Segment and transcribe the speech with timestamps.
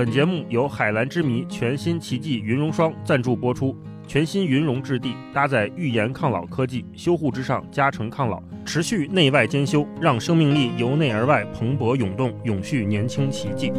[0.00, 3.76] 本节目由海蓝之谜全新奇迹云绒霜赞助播出。
[4.06, 13.70] 全新云绒质地，搭载预研抗老科技，修护之上加成抗老，持续内外兼修，让生命力由内而外蓬勃涌动，永续年轻奇迹。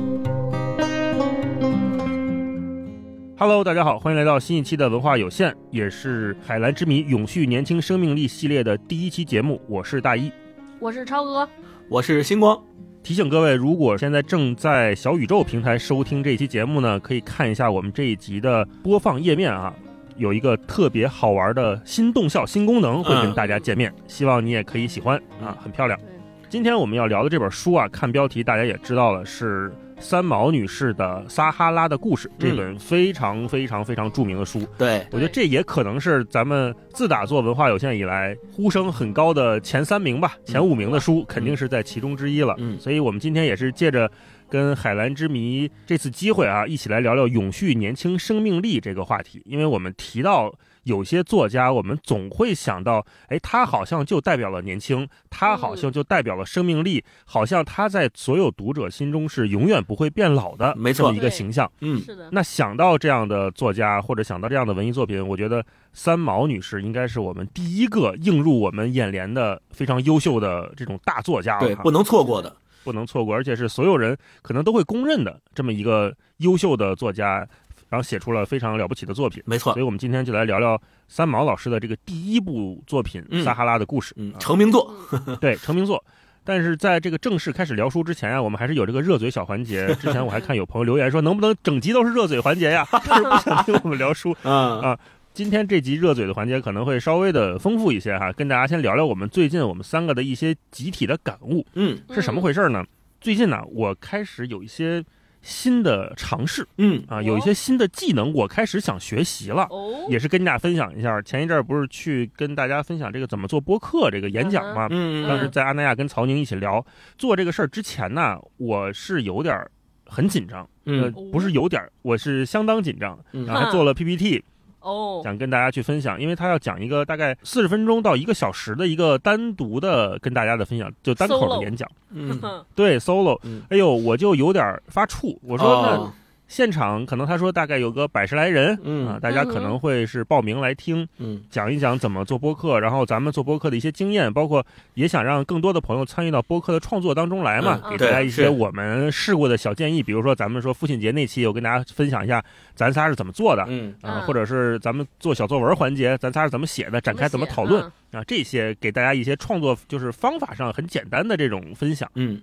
[3.35, 9.59] Hello，大家好，欢迎来到新一期的文化有限，也是海蓝之谜永续年轻生命力系列的第一期节目。
[9.67, 10.31] 我是大一，
[10.79, 11.49] 我是超哥，
[11.89, 12.63] 我是星光。
[13.03, 19.73] 提醒各位，如果现在正在小宇宙平台收听这一期节目呢，可以看一下我们这一集的播放页面啊。
[20.17, 25.99] 有一个特别好玩的新动效新功能会跟大家见面，希望你也可以喜欢啊，很漂亮。
[26.47, 34.67] 今天我们要聊的这本书啊，看标题大家也知道了，是三毛女士的《撒哈拉的故事》这本非常非常非常著名的书。
[34.77, 42.55] 对我觉得这也可能是咱们自打做文化有限以来呼声很高的前三名吧，前五名的书肯定是在其中之一了。
[42.57, 44.11] 嗯，所以我们今天也是借着。
[44.51, 49.41] 跟海蓝之谜这次机会啊，一起来聊聊永续年轻生命力这个话题。
[49.45, 61.71] 因为我们提到有些作家，我们总会想到，哎，他好像就代表了年轻，他好像就代表了生命力，好像他在所有读者心中是永远不会变老的，没错，一个形象。
[61.81, 62.29] 嗯，是的。
[62.31, 72.55] 那想到这样的作家，或者想到这样的文艺作品，我觉得三毛女士应该是我们第一个映入我们眼帘的非常优秀的这种大作家了，对，不能错过的。
[72.83, 77.47] 不能错过，而且是所有人可能都会公认的这么一个优秀的作家，
[77.91, 79.43] 然后写出了非常了不起的作品。
[79.45, 84.95] 没错，所以我们今天就来聊聊三毛老师的这个第一部作品《撒哈拉的故事》，成名作。
[85.41, 86.01] 对，成名作。
[86.43, 89.93] 但是在这个正式开始聊书之前啊，我们还是有这个热嘴小环节。
[89.95, 92.87] 之前我还看有朋友留言说，能不能整集都是热嘴环节呀？
[93.03, 94.33] 就是不想听我们聊书。
[94.43, 94.97] 嗯啊。
[95.33, 101.65] 今天这集热嘴的环节可能会稍微的丰富一些哈，跟大家先聊聊我们最近我们三个的一些集体的感悟。
[101.75, 102.83] 嗯，是什么回事呢？
[103.21, 105.01] 最近呢，我开始有一些
[105.41, 109.67] 新的尝试，嗯啊，有一些新的技能，我开始想学习了，
[110.09, 111.21] 也是跟你俩分享一下。
[111.21, 114.87] 前一阵儿不是去跟大家分享这个怎么做播客这个演讲嘛？
[114.91, 116.85] 嗯，当时在阿那亚跟曹宁一起聊
[117.17, 119.59] 做这个事儿之前呢，我是有点
[120.05, 124.43] 很紧张，嗯，不是有点，我是相当紧张，然后还做了 PPT。
[124.81, 131.89] 哦，想跟大家去分享，因为他要讲一个大概四十分钟到一个小时的一个单独的跟大家的分享，就单口的演讲。
[132.09, 132.39] 嗯，
[132.75, 133.39] 对，solo。
[133.69, 136.13] 哎呦，我就有点发怵，我说那。
[136.51, 139.07] 现场可能他说大概有个百十来人，嗯。
[139.07, 144.63] 啊，大家可能会是报名来听，嗯，讲一讲怎么做播客，然后咱们做播客的一些经验，包括
[144.95, 152.43] 也想让更多的朋友参与到播客的创作当中来嘛，给大家一些我们试过的小建议，比如说咱们说父亲节那期，我跟大家分享一下
[152.75, 153.95] 咱仨是怎么做的，嗯。
[154.01, 157.81] 啊，或者是咱们做小作文环节，咱仨是怎么写的，展开怎么讨论
[158.11, 162.41] 啊，这些给大家一些创作就是方法上很简单的这种分享，嗯，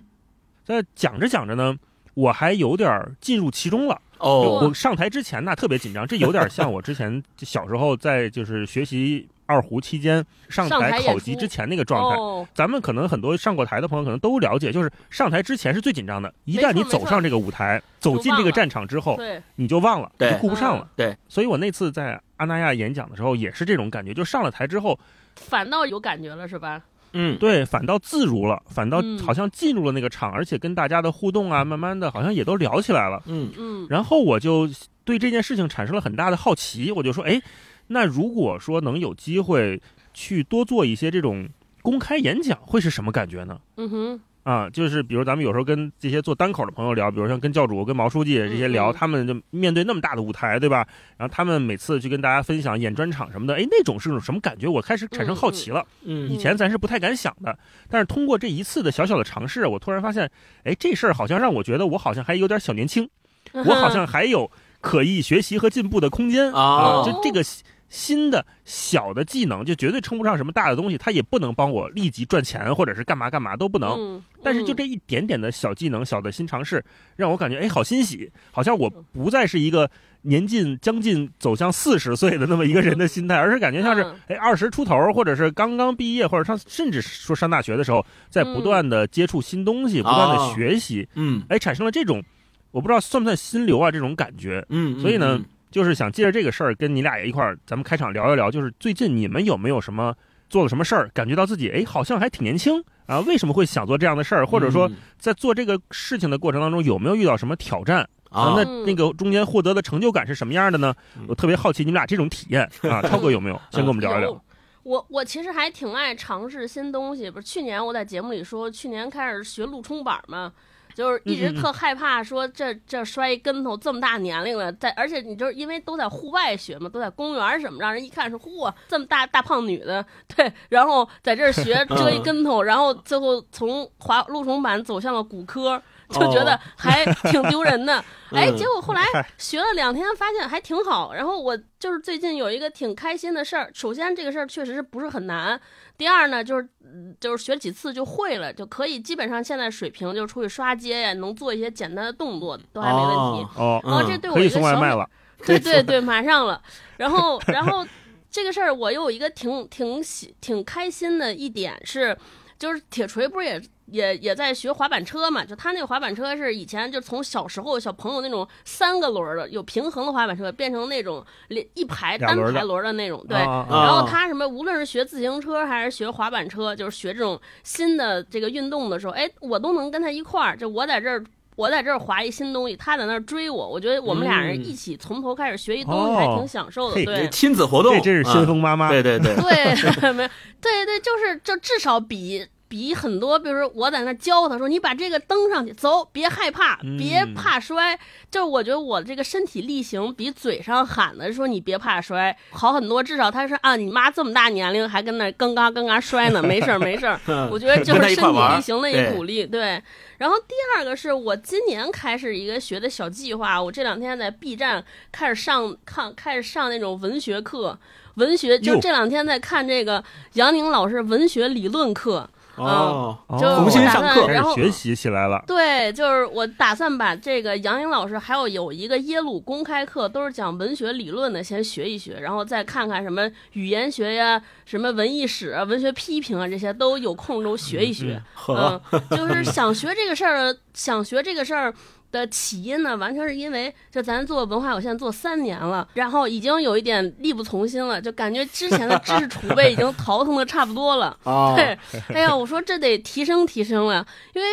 [0.65, 1.77] 在讲着讲着呢，
[2.19, 2.89] 我还有点
[3.21, 4.01] 进入其中了。
[4.17, 12.49] 哦，我上台之前呢特别紧张，这有点像我之前小时候在就是学习二胡期间上台考级之前那个状态。
[12.53, 19.17] 咱们可能很多上过台的朋友可能都了解，就是上台之前是最紧张的，一旦你走上这个舞台，走进这个战场之后，
[19.55, 20.85] 你就忘了，就顾不上了。
[20.97, 24.99] 对，所以我那次在阿那亚演讲的时候也是这种感觉，就上了台之后，
[25.35, 26.81] 反倒有感觉了，是吧？
[27.13, 33.21] 嗯，对，反倒自如了，反倒好像进入了那个场，而且跟大家的互动啊，慢慢的好像也都聊起来了。
[33.25, 34.69] 嗯嗯，然后我就
[35.03, 37.41] 对这件事情产生了很大的好奇，我就说，哎，
[37.87, 39.81] 那如果说能有机会
[40.13, 41.49] 去多做一些这种
[41.81, 43.59] 公开演讲，会是什么感觉呢？
[43.77, 44.21] 嗯哼。
[44.49, 50.87] 啊，就是比如咱们有时候跟这些做单口的朋友聊，比如像跟教主、跟毛书记这些聊，他们就面对那么大的舞台，对吧？
[51.17, 54.67] 然后他们每次去跟大家分享演专场什么的，哎，那种是种什么感觉？
[54.67, 55.85] 我开始产生好奇了。
[56.03, 57.55] 嗯，以前咱是不太敢想的，
[57.87, 60.27] 但是通过这一次的小小的尝试，我突然发现，
[60.63, 63.07] 哎，这事儿好像让我觉得我好像还有点小年轻，
[63.53, 64.49] 我好像还有
[64.81, 67.03] 可以学习和进步的空间啊！
[67.05, 67.45] 就这个。
[67.89, 74.21] 新的小的技能就绝对称不上什么大的东西，它也不能帮我立即赚钱或者是干嘛干嘛都不能。
[74.41, 76.83] 但是就这一点点的小技能、小的新尝试，
[77.15, 79.89] 让我感觉哎，好欣喜，好像我不再是一个
[80.21, 92.23] 年近将近走向四十岁的那么一个人的心态，而是感觉像是哎二十出头，或者是刚刚毕业，或者上甚至说上大学的时候，在不断的接触新东西，不断的学习，嗯，哎，产生了这种
[92.71, 95.41] 我不知道算不算心流啊这种感觉，嗯，所以呢。
[95.71, 98.49] 就是想借着这个事儿跟你俩也一块儿，咱们开场聊一聊。
[98.49, 100.15] 就是最近你们有没有什么
[100.49, 103.19] 做了什么事儿，感觉到自己哎好像还挺年轻啊？
[103.21, 104.45] 为什么会想做这样的事儿？
[104.45, 108.55] 或者说在做这个事情的过程当中有没有遇到什么挑战啊？
[108.57, 110.93] 那那个中间获得的成就感是什么样的呢？
[111.27, 113.01] 我特别好奇你们俩这种体验啊。
[113.03, 113.61] 超哥有没有？
[113.71, 114.43] 先跟我们聊一聊。
[114.83, 117.29] 我我其实还挺爱尝试新东西。
[117.29, 120.51] 不是去年我在节目里说，去年开始学路冲板嘛。
[120.93, 130.05] 就是一直特害怕，说这这摔一跟头，这么大年龄了，在而且你就是因为都在户外学嘛，都在公园什么，让人一看说嚯，这么大大胖女的，
[130.35, 135.81] 对，然后在这儿学折一跟头，然后最后从滑路冲板走向了骨科。
[136.09, 139.01] 就觉得还挺丢人的， 哎，嗯结果后来
[139.37, 141.13] 学了两天，发现还挺好。
[141.13, 145.59] 然后我就是最近有一个挺开心的事儿，首先这个事儿确实是不是很难，
[145.97, 153.49] 第二呢，就是嗯就是学几次就会了，就可以基本上现在水平就出去刷街呀，能做一些简单的动作都还没问题。
[153.57, 155.07] 哦，然后嗯这对我一个小小送外卖了。
[155.45, 156.61] 对对对，马上了。
[156.97, 157.87] 然后，然后
[158.29, 162.17] 这个事儿我又有一个挺挺喜挺开心的一点是，
[162.57, 165.43] 就是铁锤不是也也也在学滑板车嘛？
[165.43, 173.37] 就他那个滑板车是以前就从小时候小朋友那种三个轮儿的有平衡的滑板车，变成那种连一排单排轮儿的那种，对。
[173.37, 180.57] 然后他什么，无论是学自行车还是学滑板车，就是学这种新的这个运动的时候，哎，我都能跟他一块儿。
[180.57, 181.23] 就我在这儿，
[181.55, 183.67] 我在这儿滑一新东西，他在那儿追我。
[183.69, 186.95] 我觉得我们俩人嗯一起从头开始学一东西，还挺享受的。
[186.95, 188.87] 嘿对，亲子活动，这真是先锋妈妈。
[188.87, 189.43] 啊对对对，对，
[190.13, 190.29] 没有，
[190.61, 197.99] 对对，就是就至少比比很多，比如说我在那教他说，你把这个登上去，走，别害怕，别嗯怕摔。
[198.29, 207.19] 就是我觉得我这个身体力行比嘴上喊的说你别怕摔好很多，至少他是啊，你妈这么大年龄还跟那刚刚刚刚摔呢， 没事儿没事儿。
[207.51, 209.81] 我觉得就是身体力行的一对鼓励，对。
[210.19, 217.79] 然后第二个是我今年开始一个学的小计划，我这两天在 B 站开始上看，开始上那种文学课，
[218.15, 222.29] 文学就这两天在看这个杨宁老师文学理论课，
[222.65, 225.43] 哦，重新我打算上课然后学习起来了。
[225.47, 238.21] 对，就是我打算把这个杨颖老师还有有一个耶鲁公开课，都是讲文学理论的，先学一学，然后再看看什么语言学呀、什么文艺史啊、文学批评啊这些，都有空都学一学。
[238.33, 241.73] 呵，嗯，就是想学这个事儿，想学这个事儿。
[242.11, 251.17] 的起因呢，完全是因为就咱做文化有限做三年了，然后已经有一点力不从心了，就感觉之前的知识储备已经淘腾的差不多了。
[251.23, 251.77] 啊，对，
[252.13, 254.47] 哎呀，我说这得提升提升了，因为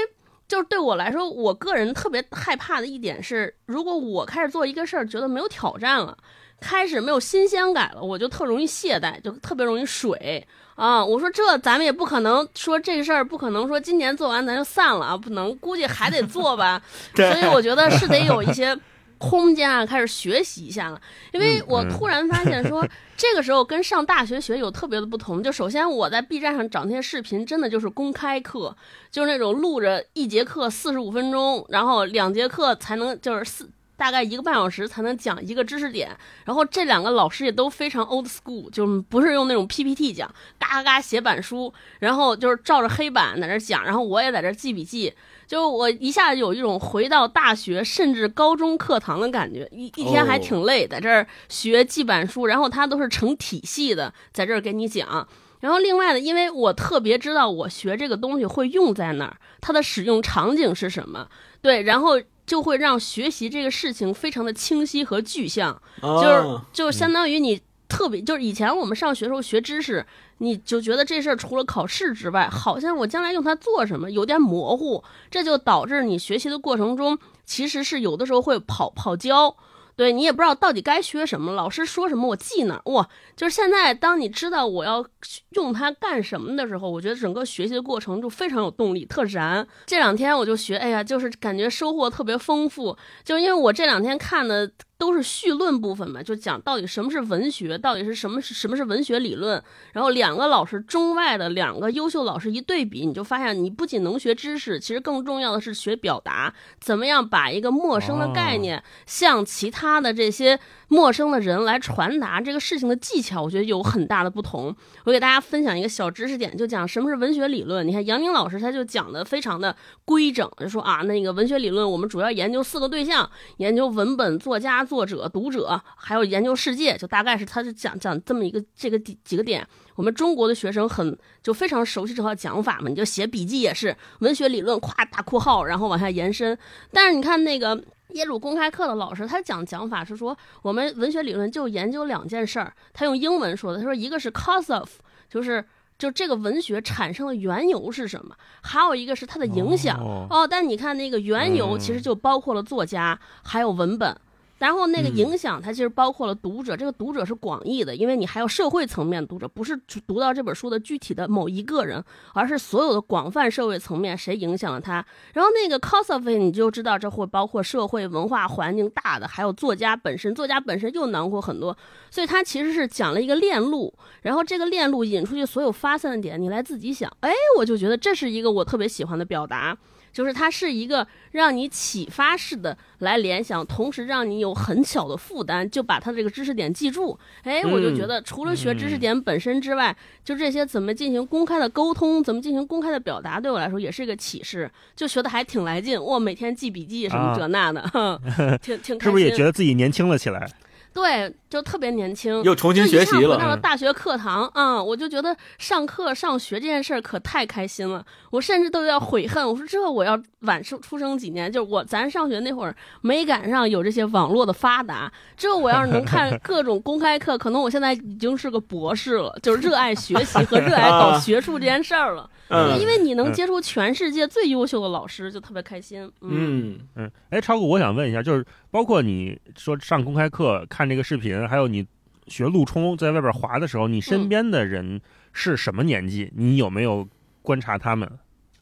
[0.46, 6.16] 就是对我来说，我个人特别害怕的一点是，如果我开始做一个事儿，觉得没有挑战了，
[6.60, 11.04] 开始没有新鲜感了，我就特容易懈怠，就特别容易水啊。
[11.04, 16.80] 我说这咱们也不可能说这个事儿，不可能说今年做完咱就散了啊，不能，估计还得做吧。
[17.16, 18.78] 所以我觉得是得有一些
[19.18, 21.00] 空间啊，开始学习一下了。
[21.32, 22.86] 因为我嗯突然发现说，
[23.16, 25.42] 这个时候跟上大学学有特别的不同。
[25.42, 28.76] 就首先我在 B 站上找那些视频，真的就是公开课，
[29.10, 33.70] 就是那种录着一节课四十五分钟，然后两节课才能就是四。
[33.96, 45.14] 大概一个半小时才能讲一个知识点，然后这两个老师也都非常 old school，就不是用那种 PPT 讲，嘎嘎嘎写板书，然后就是照着黑板在那讲，然后我也在这记笔记，
[45.46, 55.26] 就我一下子有一种回到大学甚至高中课堂的感觉，一一天还挺累，在这儿学记板书，然后他都是成体系的，在这儿给你讲。
[55.60, 61.28] 然后另外呢，因为我特别知道我学这个东西会用在哪儿，它的使用场景是什么，
[61.62, 65.82] 对，然后就会让学习这个事情非常的清晰和具象。
[66.00, 70.06] 就是哦就相当于你特别，就是以前我们上学时候学知识，
[70.38, 79.56] 你就觉得这事儿除了考试之外，好像我将来用它做什么有点模糊，这就导致你学习的过程中其实是有的时候会跑跑焦。
[79.96, 83.08] 对你也不知道到底该学什么，老师说什么我记哪儿哇！
[83.34, 85.04] 就是现在，当你知道我要
[85.50, 89.66] 用它干什么的时候，我觉得整个学习的过程就非常有动力，特燃。
[89.86, 99.62] 这两天我就学，哎呀，就是感觉收获特别丰富，就因为我这两天看的都是绪论部分嘛，就讲到底什么是文学，到底是什么是什么是文学理论。
[99.92, 114.74] 然后两个老师中外的两个优秀老师一对比，你就发现你不仅能学知识，其实更重要的是学表达，怎么样把一个陌生的概念向其他的这些陌生的人来传达这个事情的技巧，我觉得有很大的不同。
[115.04, 117.86] 我给大家分享一个小知识点，就讲什么是文学理论。
[117.86, 129.66] 你看杨宁老师他就讲的非常的规整，就说啊，那个文学理论我们主要研究四个对象，研究文本、作家、作者、读者，还有研究世界，就大概是他是讲讲这么一个这个几几个点。
[129.96, 136.56] 我们中国的学生很就非常熟悉这套讲法嘛，你就写笔记也是文学理论，咵大括号，然后往下延伸。
[136.92, 137.82] 但是你看那个。
[138.10, 142.72] 耶鲁公开课的老师，他讲讲法是说，我们文学理论就研究两件事儿。
[142.94, 144.88] 他用英文说的，他说一个是 cause of，
[145.28, 145.62] 就是
[145.98, 149.98] 就这个文学产生的缘由是什么，还有一个是它的影响。
[149.98, 154.16] 哦哦，但你看那个缘由，嗯其实就包括了作家，还有文本。
[154.58, 165.04] 然后那个嗯影响，它其实包括了读者，这个读者是广义的，因为你还有社会层面读者，不是只读到这本书的具体的某一个人，而是所有的广泛社会层面谁影响了他。
[165.34, 171.76] 然后那个 cos of it，你就知道这会包括社会文化环境大的，还有作家本身，作家本身又囊括很多，
[172.10, 177.14] 所以它其实是讲了一个链路，然后这个链路引出去所有发散的点，你来自己想。
[177.20, 179.76] 哎，我就觉得这是一个我特别喜欢的表达。
[180.16, 187.18] 就是它是一个让你启发式的来联想，同时让你有很小的负担，就把它这个知识点记住。
[187.42, 189.94] 哎，我就觉得除了学知识点本身之外，
[190.24, 196.02] 就这些怎么进行公开的沟通，怎么进行公开的表达，对我来说也是一个启示，就学的还挺来劲。
[196.02, 198.18] 我，每天记笔记什么这那的，哼，
[198.62, 199.10] 挺挺开心。
[199.10, 200.48] 是不是也觉得自己年轻了起来？
[200.94, 222.28] 对，就特别年轻，又重新学习了就一下回到了大学课堂啊、嗯，我就觉得上课上学这件事儿可太开心了，我甚至都要悔恨，我说这我要晚出出生几年，就是我咱上学那会儿没赶上有这些网络的发达，这我要是能看 各种公开课，可能我现在已经是个博士了，就是热爱学习和热爱搞学术这件事儿了。
[222.48, 226.02] 嗯因为你能接触全世界最优秀的老师，就特别开心。
[226.20, 231.86] 嗯，嗯嗯，哎，超哥，我想问一下，就是包括你说上公开课看这个视频，还有你
[232.26, 235.00] 学路冲在外边滑的时候，你身边的人
[235.32, 236.32] 是什么年纪？
[236.36, 237.06] 你有没有
[237.42, 238.10] 观察他们？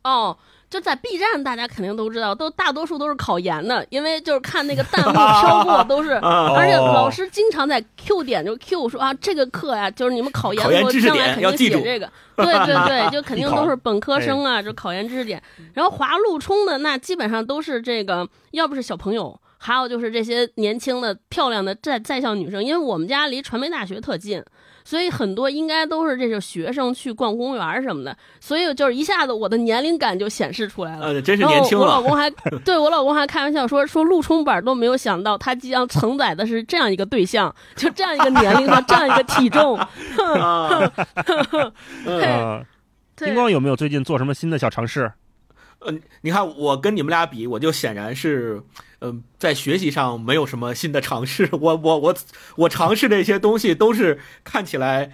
[0.03, 0.37] 哦。
[0.71, 15.41] 就在 B 站，大家肯定都知道，都大多数都是考研的，因为就是看那个弹幕 飘过都是， 而且老师经常在 Q 点就 Q 说啊，这个课呀，就是你们考研的时候将来肯定写这个，对对对，就肯 定都是本科生啊，就考研知识点。
[15.75, 24.44] 然后滑路冲的那基本上都是这个，要不是小朋友，还有就是这些年轻的漂亮的在在校女生，因为我们家离传媒大学特近。
[24.87, 31.06] 所以很多应该都是这个学生去逛公园什么的，所以就是一下子我的年龄感就显示出来了。
[31.06, 31.87] 呃，真是年轻了。
[31.87, 32.28] 我老公还
[32.66, 39.78] 对我老公还开玩笑说说陆冲板都没有想到他即将承载的是这样一个对象，就这样一个年龄和这样一个体重。
[40.38, 40.92] 啊，
[42.04, 42.62] 呃，
[43.16, 45.11] 金光有没有最近做什么新的小尝试？
[45.85, 48.62] 呃，你看我跟你们俩比，我就显然是，
[49.00, 51.49] 嗯、呃，在学习上没有什么新的尝试。
[51.53, 52.14] 我我我
[52.57, 55.12] 我尝试的一些东西都是看起来，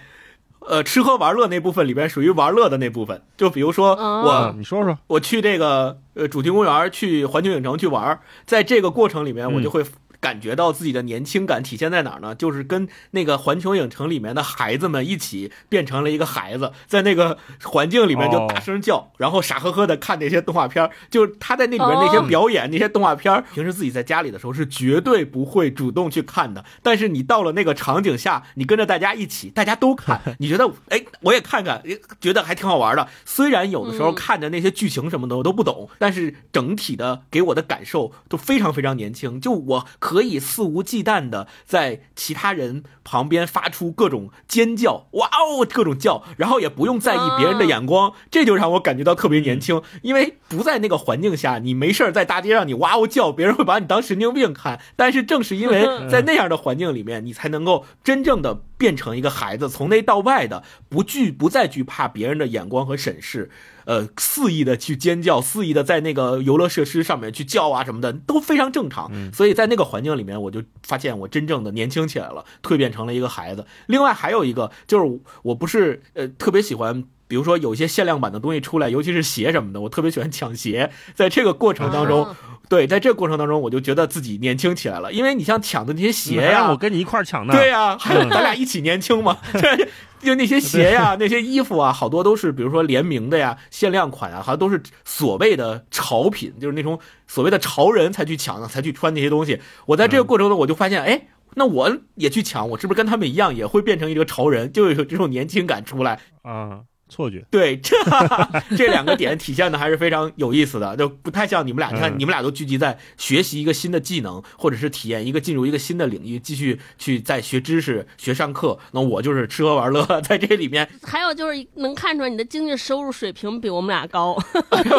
[0.59, 3.21] 呃，吃喝玩乐那部分里边属于玩乐的那部分。
[3.37, 9.83] 就比如说我，哦、你说说，我去这个呃主题公园，去环球影城去玩，在这个过程里面，我就会。
[10.21, 12.35] 感觉到自己的年轻感体现在哪儿呢？
[12.35, 20.87] 就是跟那个环球影城里面的孩子们一起变成了一个孩子，在那个环境里面就大声叫，哦、然后傻呵呵的看那些动画片。
[21.09, 26.63] 就是他在那里面那些表演、哦、那些动画片，平时自己在家里的时候是绝对不会主动去看的。
[26.83, 31.81] 但是你到了那个场景下，你跟着大家一起，大家都看， 你觉得哎，我也看看，
[32.19, 33.07] 觉得还挺好玩的。
[33.25, 39.41] 虽然有的时候看着那些剧情什么的我都不懂，但是整体的给我的感受都非常非常年轻。
[39.41, 39.87] 就我。
[39.99, 49.79] 可以肆无忌惮的在其他人旁边发出各种尖叫，哇哦，各种叫，然后也不用在意别人的眼光，啊、这就让我感觉到特别年轻。
[50.01, 54.81] 因为不在那个环境下，你没事儿在大街上你哇哦叫，别人会把你当神经病看。
[54.95, 63.51] 但是正是因为在那样的环境里面，你才能够真正的变成一个孩子，从内到外的不惧不再惧怕别人的眼光和审视。
[63.85, 69.09] 呃，肆意的去尖叫，肆意的在那个游乐设施上面去叫啊什么的，都非常正常。
[69.13, 73.65] 嗯、所以在那个环境里面，我就发现我真正的年轻起来了，蜕变成了一个孩子。
[73.87, 80.91] 另外还有一个就是，我不是呃特别喜欢，比如说有些限量版的东西出来，尤其是鞋什么的，我特别喜欢抢鞋。
[81.15, 82.35] 在这个过程当中，啊、
[82.67, 89.37] 对，在这个过程当中，我就觉得自己年轻起来了，因为你像抢的那些鞋呀、 我跟你一块抢的，对呀、啊，还有咱俩一起年轻嘛。
[89.53, 89.87] 对
[90.19, 99.59] 就那些鞋呀、那些衣服啊，好多都是比如说联名的呀、限量款啊，好像都是所谓的潮品，就是那种所谓的潮人才去抢的，才去穿那些东西。
[99.85, 106.81] 我在这个过程中，我就发现，哎，那我也去抢，我是不是跟他们一样，也会变成一个潮人，就有这种年轻感出来啊？
[107.11, 107.97] 错觉，对，这
[108.77, 111.91] 这两个点体现的还是非常有意思的，就不太像你们俩。
[111.91, 118.79] 你看，你们俩都聚集在学习一个新的技能，或者是体验一个进入一个新的领域，继续去在学知识、学上课。
[118.93, 120.87] 那我就是吃喝玩乐，在这里面。
[121.03, 124.37] 还有就是能看出来你的经济收入水平比我们俩高。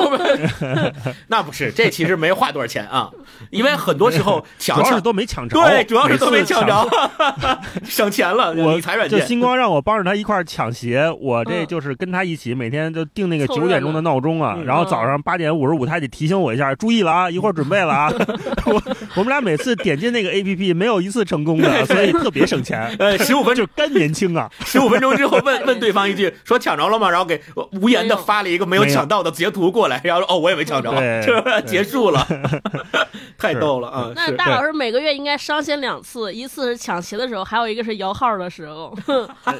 [1.28, 3.10] 那不是，这其实没花多少钱啊，
[3.50, 6.86] 因为很多时候抢抢都没抢着，对，主要是都没抢着，
[7.84, 8.52] 省钱了。
[8.52, 11.96] 我理财软件，就星光让我帮着他一块抢鞋，我这就是。
[12.02, 18.12] 跟他一起每天就定那个九点钟的闹钟啊，嗯然后早上八点五十五他得提醒我一下，注意了啊，一会儿准备了啊。
[18.66, 18.82] 我
[19.14, 22.92] 我们俩每次点进那个 A P P 没有一次成功的， 所以特别省钱。
[22.98, 24.50] 呃，十五分就干年轻啊！
[24.64, 27.08] 十五分钟之后问问对方一句，说抢着了吗？
[27.08, 27.40] 然后给
[27.80, 31.62] 无言的发了一个没有抢到的截图过来， 然后说哦我也没抢着，对 是？
[31.64, 32.26] 结束了，
[33.38, 34.10] 太逗了啊！
[34.16, 38.92] 那大老师每个月应该上线两次，一次是抢鞋的时候，还有一个是摇号的时候。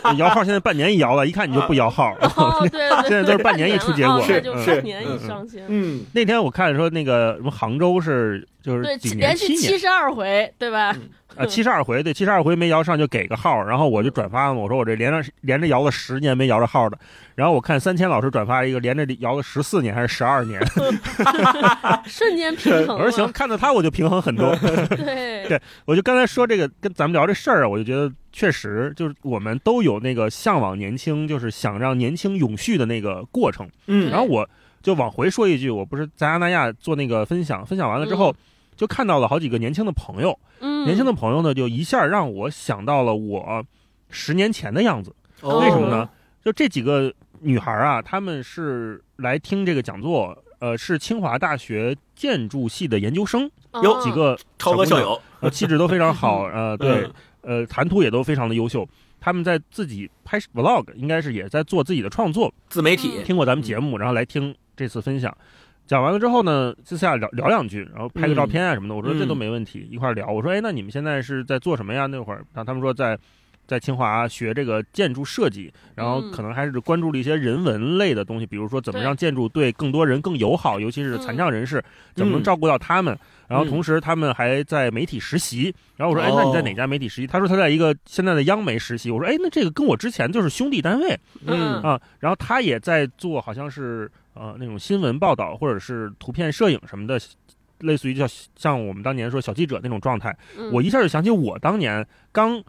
[0.02, 2.14] 呃摇号现在半年一摇了，一看你就不摇号。
[2.36, 4.20] 哦， 对对，现在都是半年一出结果。
[4.22, 5.64] 是就是半年一上线。
[5.68, 9.20] 嗯，那天我看说那个什么杭州是就是对，几年？
[9.20, 10.96] 连续七十二回，对吧？
[11.36, 16.98] 啊七十二回，对七十二回没摇上就给个号，然后我就转发了，我说我这连着连着摇了十年没摇着号的，
[17.34, 20.60] 然后我看三千老师转发一个连着摇了十四年还是十二年
[22.06, 22.96] 瞬间平衡。
[22.96, 24.54] 我说行，看到他我就平衡很多。
[24.90, 33.68] 对对我就刚才说这个跟咱们聊这事儿啊，我就觉得确实就是我们都有那个向往年轻，就是想让年轻永续的那个过程。
[33.86, 34.48] 嗯然后我
[34.82, 38.34] 就往回说一句，我不是在阿那亚做那个分享，分享完了之后。
[38.74, 43.64] 就看到了好几个年轻的朋友，嗯，年轻的朋友呢，就一下让我想到了我
[44.10, 45.14] 十年前的样子。
[45.40, 46.08] 哦为什么呢？
[46.44, 57.10] 就这几个女孩啊，她们是来听这个讲座，呃，是清华大学建筑系的研究生，哦有几个超哥校友，呃，气质都非常好， 呃，对
[57.42, 58.88] 嗯，呃，谈吐也都非常的优秀。
[59.20, 65.36] 他们在自己拍 vlog，应该是也在做自己的创作，自媒体，听过咱们节目，然后来听这次分享。
[65.86, 68.94] 讲完了之后呢，私下聊聊两句，然后拍个照片啊什么的。
[68.94, 70.26] 我说嗯这都没问题，一块儿聊。
[70.26, 72.06] 我说哎，那你们现在是在做什么呀？
[72.06, 73.18] 那会儿，然后他们说在
[73.66, 81.82] 在清华学这个建筑设计，然后可能还是关注了一些人文类的东西，比如说怎么让建筑对更多人更友好，尤其是残障人士，
[82.14, 83.16] 怎么能照顾到他们。
[83.48, 85.74] 然后同时他们还在媒体实习。
[85.96, 87.26] 然后我说哎，那你在哪家媒体实习？
[87.26, 89.10] 他说他在一个现在的央媒实习。
[89.10, 91.18] 我说哎，那这个跟我之前就是兄弟单位。
[91.46, 97.18] 嗯啊，然后他也在做，好像是呃那种新闻报道或者是图片摄影什么的，
[97.80, 100.36] 类似于叫像我们当年说小记者那种状态。
[100.56, 102.62] 嗯我一下就想起我当年刚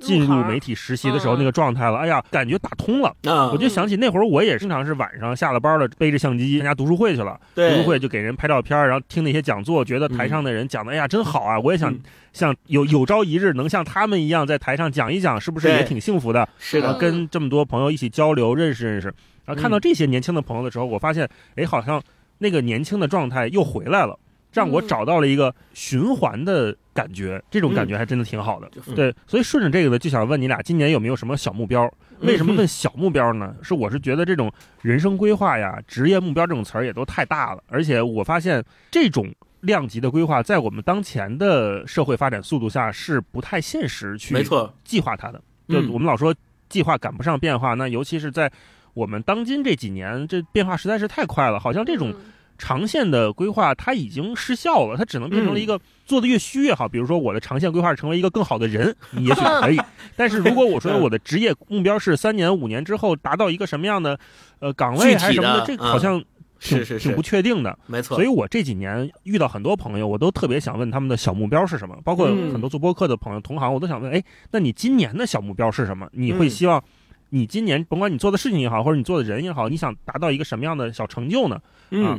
[0.00, 1.98] 进入媒体实习的时候嗯那个状态了。
[1.98, 3.08] 哎呀，感觉打通了。
[3.24, 7.38] 啊我，就想起那会儿我也经常是晚上下了班了，背着相机参加读书会去了。
[7.54, 11.58] 读书会就给人拍照片，然后听那些讲座，觉得台上的人讲的，哎呀，真好啊！
[11.58, 12.00] 我也想嗯
[12.32, 16.48] 像有有朝一日能像他们一样在台上讲一讲，是不是也挺幸福的？
[16.58, 19.12] 是的，跟这么多朋友一起交流、认识认识。
[19.44, 22.00] 然后看到这些年轻的朋友的时候，我发现，哎，好像
[22.38, 24.16] 那个年轻的状态又回来了，
[24.52, 27.42] 让我嗯找到了一个循环的感觉。
[27.50, 28.70] 这种感觉还真的挺好的。
[28.86, 31.92] 嗯对，所以顺着这个呢，就想问你俩，今年有没有什么小目标？
[32.20, 33.54] 为什么问小目标呢？
[33.62, 39.32] 是我是觉得这种人生规划呀、职业目标这种词儿也都太大了，而且我发现这种。
[39.62, 45.42] 量级的规划，在我们当前的社会发展速度下是不太现实去没错，计划它的。
[45.68, 46.32] 就嗯我们老说
[46.68, 48.48] 计划赶不上变化，那尤其是在
[48.94, 52.16] 我们当今这几年，这变化实在是太快了，好像这种嗯
[52.58, 56.88] 长线的规划它已经失效了，它只能变成了一个做的越虚越好。
[56.88, 59.80] 比如说我的长线规划是成为一个更好的人， 你也许可以，
[60.16, 64.18] 但是如果我说我的职业目标是三年五年之后达到一个什么样的
[64.58, 66.18] 呃岗位还是什么的，这好像
[66.60, 67.78] 挺是是是挺不，确定的。
[67.86, 76.08] 没错所以，我这几年遇到很多朋友，我都特别想问他们的小目标是什么，包括嗯很多做播客的朋友、同行，我都想问，哎，那你今年的小目标是什么？
[76.12, 76.82] 你会嗯希望
[77.30, 81.60] 你今年甭管你做的事情也好，或者你做的人也好，你想达到一个什么样的小成就呢？
[81.90, 82.04] 嗯。
[82.08, 82.16] 所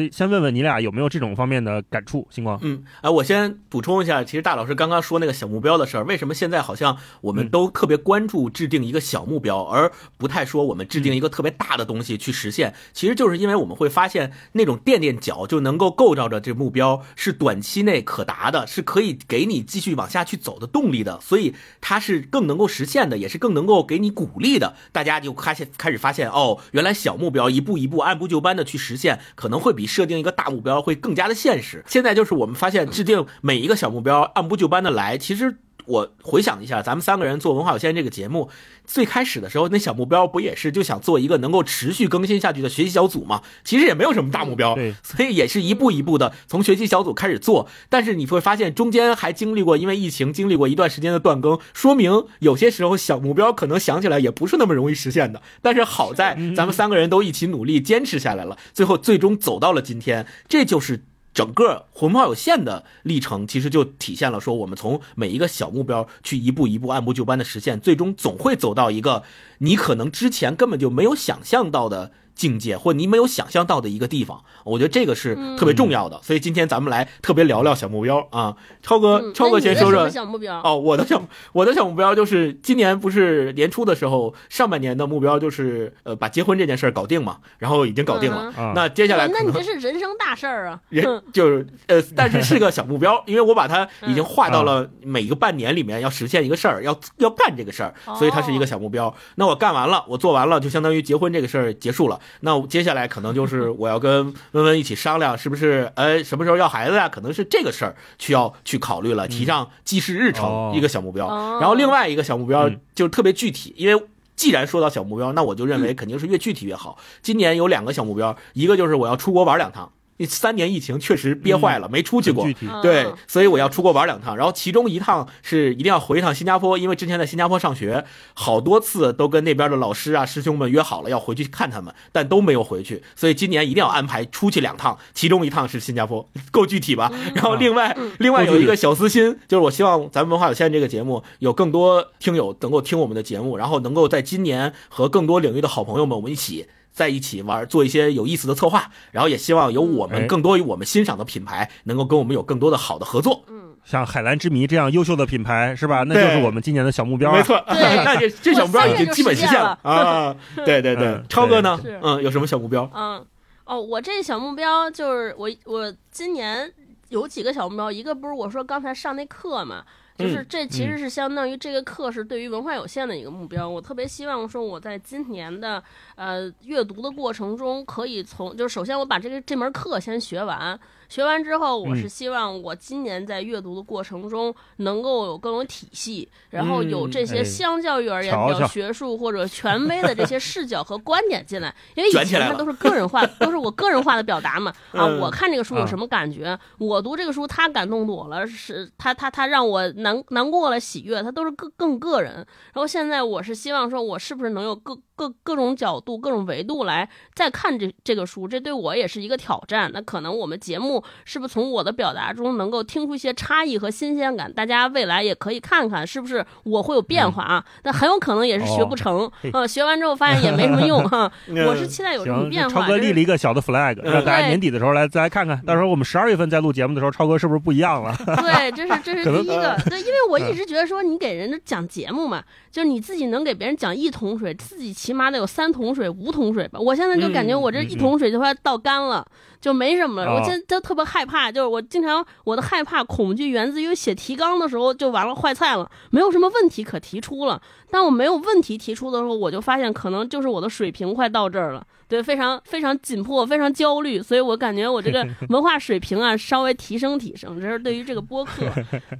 [0.00, 2.26] 以，先问问你俩有没有这种方面的感触？
[2.30, 12.74] 星光，嗯，哎，我先补充一下，其实大老师刚刚说那个小目标的事儿，为什么现在好像我们嗯都特别关注制定一个小目标，而不太说我们制定一个特别大的东西去实现？
[12.92, 24.74] 其实就是因为我们会发现那种垫垫脚就能够构造着这目标是短期内可达的，是可以给你继续往下去走的动力的，所以它是更能够实现的，也是更能够给你鼓励的。
[24.90, 31.84] 大家就开始开始发现，哦，原来小目标一步一步按部就班的去实现，可能会比设定一个大目标会更加的现实。
[31.86, 35.58] 现在就是我们发现制定每一个小目标按部就班的来，其实。
[35.90, 38.48] 我回想一下，咱们三个人做文化有限这个节目，
[38.84, 43.42] 最开始的时候，那小目标不也是就想做一个能够持续更新下去的学习小组吗？
[43.64, 47.68] 其实也没有什么大目标，对，所以也是一步一步的从学习小组开始做。
[47.88, 55.42] 但是你会发现中间还经历过因为疫情经历过一段时间的断更，说明有些时候小目标可能想起来也不是那么容易实现的。
[55.60, 61.04] 但是好在咱们三个人都一起努力坚持下来了，最后最终走到了今天，这就是。
[61.32, 69.22] 整个魂炮有限的历程，其实就体现了说，我们从每一个小目标去一步一步按部就班的实现，最终总会走到一个
[69.58, 72.12] 你可能之前根本就没有想象到的。
[72.40, 76.18] 境界或你没有想象到的一个地方，我觉得这个是特别重要的。
[76.22, 80.74] 所以今天咱们来特别聊聊小目标啊，超哥，超哥先说说小目标哦。
[80.74, 81.22] 我的小
[81.52, 88.50] 我的小目标就是今年不是年初的时候，上半年的目标就是呃把结婚这件事儿搞定嘛，然后已经搞定了。
[88.74, 99.14] 那接下来那你这是人生大事儿啊， 人就是呃，但是是个小目标，因为我把它已经划到了每一个半年里面要实现一个事儿，要要干这个事儿，所以它是一个小目标。
[99.34, 102.18] 那我干完了，我做完了，就相当于结婚这个事儿结束了。
[102.40, 107.08] 那接下来可能就是我要跟温温一起商量，是不是哎什么时候要孩子呀？
[107.08, 111.26] 可能是这个事儿需要去考虑了，提上记事日程一个小目标。
[111.60, 114.02] 然后另外一个小目标就特别具体，因为
[114.36, 116.96] 既然说到小目标，那我就认为肯定是越具体越好。
[117.20, 119.90] 今年有两个小目标，一个就是我要出国玩两趟。
[120.26, 122.46] 三年疫情确实憋坏了，没出去过。
[122.82, 124.36] 对，所以我要出国玩两趟。
[124.36, 128.04] 然后其中一趟是一定要回一趟新加坡，因为之前在新加坡上学，
[128.34, 133.02] 好多次都跟那边的老师啊、师兄们约好了要回去看他们，但都没有回去。
[133.14, 137.12] 所以今年一定要安排出去两趟，其中一趟是新加坡， 够具体吧？
[137.34, 146.66] 然后另外另外有一个小私心，就是我希望咱们文化有限这个节目有更多听友能够听我们的节目，然后能够在今年和更多领域的好朋友们我们一起。
[146.92, 153.44] 在一起玩，做一些有意思的策划，然后也希望有我们更多于我们欣赏的品牌能够跟我们有更多的好的合作。
[153.48, 156.02] 嗯，像海蓝之谜这样优秀的品牌是吧？
[156.04, 157.32] 那就是我们今年的小目标。
[157.32, 160.34] 没错， 那这这小目标已经基本实现了啊！
[160.56, 161.80] 对对对，超哥呢？
[162.02, 162.90] 嗯，有什么小目标？
[162.94, 163.24] 嗯，
[163.64, 166.70] 哦，我这小目标就是我我今年
[167.08, 169.84] 有几个小目标，一个不是我说刚才上那课嘛。
[170.20, 173.68] 就是这其实是相当于这个课是对于文化有限的一个目标。
[173.68, 175.82] 我特别希望说我在今年的
[176.14, 180.78] 呃阅读的过程中，可以从就是首先我把这个这门课先学完。
[181.10, 191.74] 学完之后，我是希望我今年在阅读的过程中能够有更有体系，然后有这些相较于而言比较学术或者权威的这些视角和观点进来。
[191.96, 194.72] 因为以前它都是个人化，都是我个人化的表达嘛。
[194.94, 196.56] 啊，我看这个书有什么感觉？
[196.78, 202.34] 我读这个书，他感动我了，是他他他让我难难过了，喜悦，他都是更更个人。
[202.34, 208.46] 然后现在我是希望说，我是不是能有各各各种角度、各种维度来再看这这个书？
[208.46, 209.90] 这对我也是一个挑战。
[209.92, 210.99] 那可能我们节目。
[211.24, 214.52] 是不是从我的表达中能够听出一些差异和新鲜感？
[214.52, 217.64] 大家未来也可以看看，是不是我会有变化啊？
[217.82, 221.30] 但很有可能也是学不成，呃，学完之后发现也没什么用 哈。
[221.66, 222.82] 我是期待有什么变化。
[222.82, 228.14] 超哥立了一个小的 flag，让大家年底的时候来再来看看，到时候我们十二月份再录节目的时候，超哥是不是不一样了？
[228.24, 229.76] 对，这是这是 第一个。
[229.88, 236.78] 对，因为我一直觉得说你给人家讲节目嘛，就是你自己能给别人讲一桶水，自己起码得有三桶水、五桶水吧。
[236.78, 239.26] 我现在就感觉我这一桶水就快倒干了。
[239.60, 247.60] 就没什么了，我现在特别害怕，就是我经常我的害怕恐惧源自于写提纲的时候就完了坏菜了，没有什么问题可提出了。
[247.90, 258.64] 当我没有问题提出的时候，我就发现可能就是我的水平快到这儿了，对，非常非常紧迫，非常焦虑，所以我感觉我这个 文化水平啊稍微提升提升，这是对于这个播客。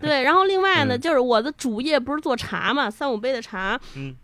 [0.00, 3.78] 对，然后另外呢，就是我的主业不是做茶嘛，三五杯的茶。
[3.96, 4.14] 嗯。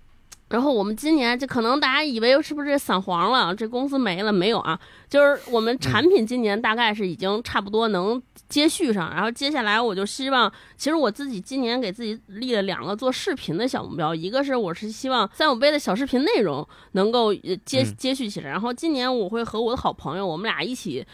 [0.48, 4.78] 然后我们今年就可能大家以为是不是散黄了，这公司没了没有啊？
[5.08, 9.10] 就是我们产品今年大概是已经差不多能接续上。
[9.12, 18.48] 然后接下来我就希望，其实我自己今年给自己立了两个做视频的小目标，一个是我是希望三五杯的小视频内容能够接接续起来。
[18.48, 21.04] 然后今年我会和我的好朋友，我们俩一起，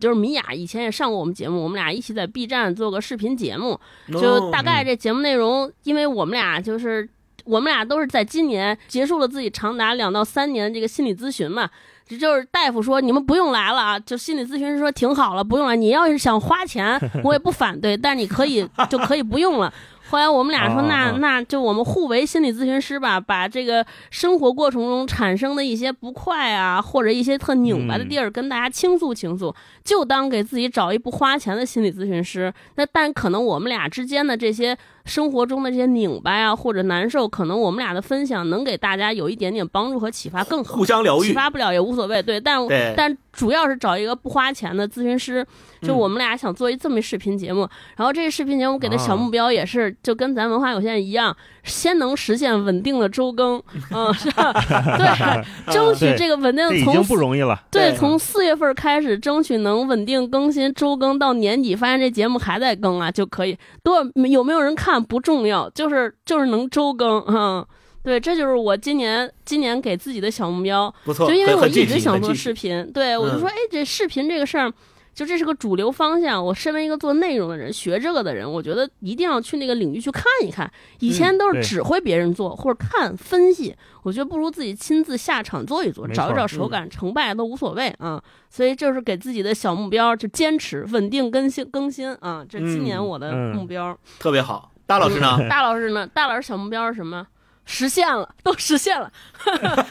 [0.00, 3.78] 就是米娅以前也上过我们节目，我们俩一起在 B 站做个视频节目，
[4.12, 7.06] 就大概这节目内容，因为我们俩就是。
[7.48, 11.68] 我们俩都是在今年结束了自己长达两到三年的这个心理咨询嘛，
[12.06, 15.74] 这就是大夫说你们不用来了啊，就心理咨询师说挺好了，不用了。
[15.74, 19.72] 你要是想花钱， 我也不反对，但是你可以就可以不用了。
[20.10, 32.52] 后来我们俩说，那那就我们互为心理咨询师吧，把这个生活过程中产生的一些不快啊，或者一些特拧巴的地儿，跟大家倾诉倾诉，就当给自己找一不花钱的心理咨询师。
[32.76, 34.76] 那但可能我们俩之间的这些。
[35.08, 40.76] 生活中的这些拧巴呀，或者难受，可能我们俩的分享能给大家有一点点帮助和启发，更好。
[40.76, 42.22] 互相疗愈，启发不了也无所谓。
[42.22, 42.60] 对，但
[42.94, 45.44] 但主要是找一个不花钱的咨询师。
[45.80, 47.60] 就我们俩想做一这么一视频节目，
[47.96, 51.34] 然后这个视频节目给的小目标也是，就跟咱文化有限一样，
[51.68, 53.62] 先能实现稳定的周更，
[53.94, 54.52] 嗯，是吧？
[54.96, 57.62] 对， 争取这个稳定从已经不容易了。
[57.70, 65.02] 对，从四月份开始，争取能稳定更新周更到年底，发现这节目还在更啊，就可以多有没有人看？
[65.02, 67.64] 不重要，就是就是能周更嗯，
[68.02, 70.92] 对，这就是我今年今年给自己的小目标。
[71.04, 74.72] 不错，就因为我一直想做视频，对我就说，哎，这视频这个事儿。
[75.18, 76.44] 就这是个主流方向。
[76.44, 80.70] 我身为一个做内容的人，学这个的人，我觉得一定要去那个领域去看一看。
[81.00, 88.22] 以前都是指挥别人做或者看分析，我觉得不如自己亲自下场做一做，找一找手感，成败都无所谓啊。
[88.48, 92.46] 所以就是给自己的小目标，就坚持稳定更新更新啊。
[92.48, 94.70] 这今年我的目标特别好。
[94.86, 95.36] 大老师呢？
[95.50, 96.06] 大老师呢？
[96.06, 97.26] 大老师小目标是什么？
[97.70, 99.12] 实现了，都实现了。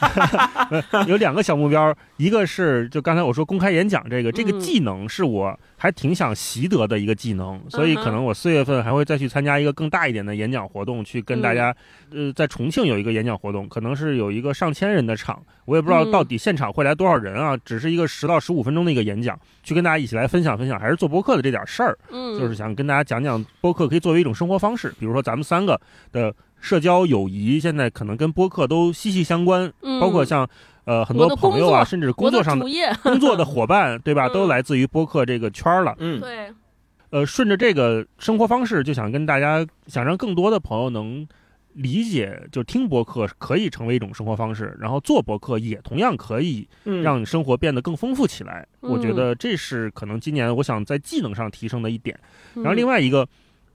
[1.06, 11.74] 有两个小目标，一个是就刚才我说公开演讲这个，这个技能是我还挺想习得的一个技能，所以可能我四月份还会再去参加一个更大一点的演讲活动，去跟大家，
[12.12, 26.34] 呃，在重庆有一个演讲活动，可能是有一个上千人的场，我也不知道到底现场会来多少人啊，只是一个十到十五分钟的一个演讲，去跟大家一起来分享分享，还是做播客的这点事儿，嗯，就是想跟大家讲讲播客可以作为一种生活方式，比如说咱们三个的。
[26.60, 30.48] 社交友谊现在可能跟播客都息息相关，包括像
[30.84, 32.66] 呃很多朋友啊，甚至工作上的
[33.02, 34.28] 工作的伙伴，对吧？
[34.28, 35.94] 都来自于播客这个圈了。
[35.98, 36.52] 嗯，对。
[37.10, 41.26] 呃，顺着这个生活方式，就想跟大家，想让更多的朋友能
[41.72, 46.68] 理解，就听播客可以成为一种生活方式，然后做播客也同样可以
[47.02, 48.66] 让生活变得更丰富起来。
[48.80, 52.18] 我觉得这是可能今年我想在技能上提升的一点。
[52.56, 53.26] 然后另外一个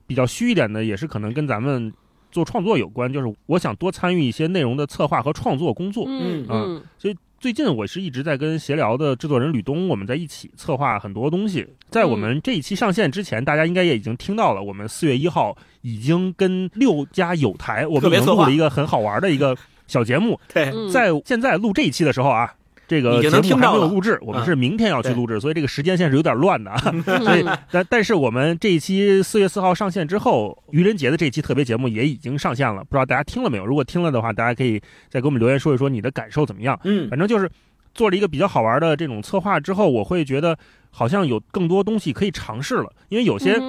[0.05, 1.91] 比较虚一点的，也是可能跟咱们。
[2.33, 6.03] 做创作有关，就是我想多参与一些内容的策划和创作工作。
[6.07, 11.65] 嗯嗯，所以最近我是一直在跟闲聊的制作人吕东，我们在一起策划很多东西。
[11.89, 19.55] 在我们这一期上线之前，大家应该也已经听到了，我们四月一号已经跟六家有台，我们录了一个很好玩的一个
[19.87, 20.39] 小节目。
[20.53, 22.53] 对，在现在录这一期的时候啊。
[22.93, 26.77] 这个节目还没有录制，我们是明天要去录制，所以这个时间线是有点乱的啊。
[27.23, 33.65] 所以，但但是我们这一期四月四号上线之后，愚人节的这一期特别节目也已经上线了，不知道大家听了没有？
[33.65, 34.79] 如果听了的话，大家可以
[35.09, 36.79] 再给我们留言说一说你的感受怎么样。
[36.83, 37.49] 嗯，反正就是
[37.95, 40.55] 做了一个比较好玩的这种策划之后，我会觉得
[40.91, 43.59] 好像有更多东西可以尝试了，因为有些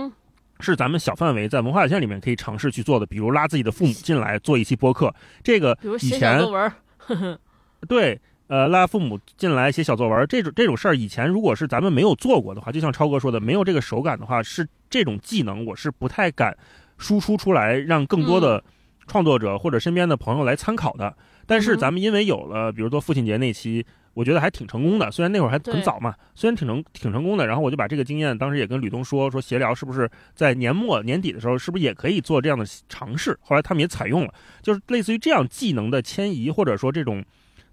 [0.60, 6.40] 是咱们小范围在文化有限里面可以尝试去做的，比如拉自己的父母进来做一期播客，这个以前
[7.88, 8.20] 对。
[8.46, 16.54] 呃，拉父母进来写小作文，这种这种事儿，以前如果是咱们没有做过的话，就像超哥说的，没有这个手感的话，是这种技能，我是不太敢
[16.98, 18.62] 输出出来，让更多的
[19.06, 21.16] 创作者或者身边的朋友来参考的。
[21.46, 25.10] 但是咱们因为有了，比如说父亲节那期，我觉得还挺成功的。
[25.10, 27.46] 虽然那会儿还很早嘛，虽然挺成挺成功的。
[27.46, 33.38] 然后我就把这个经验，当时也跟吕东说，说协聊是不是在年末年底的时候，是不是也可以做这样的尝试？
[33.40, 37.24] 后来他们也采用了，就是类似于这样技能的迁移，或者说这种。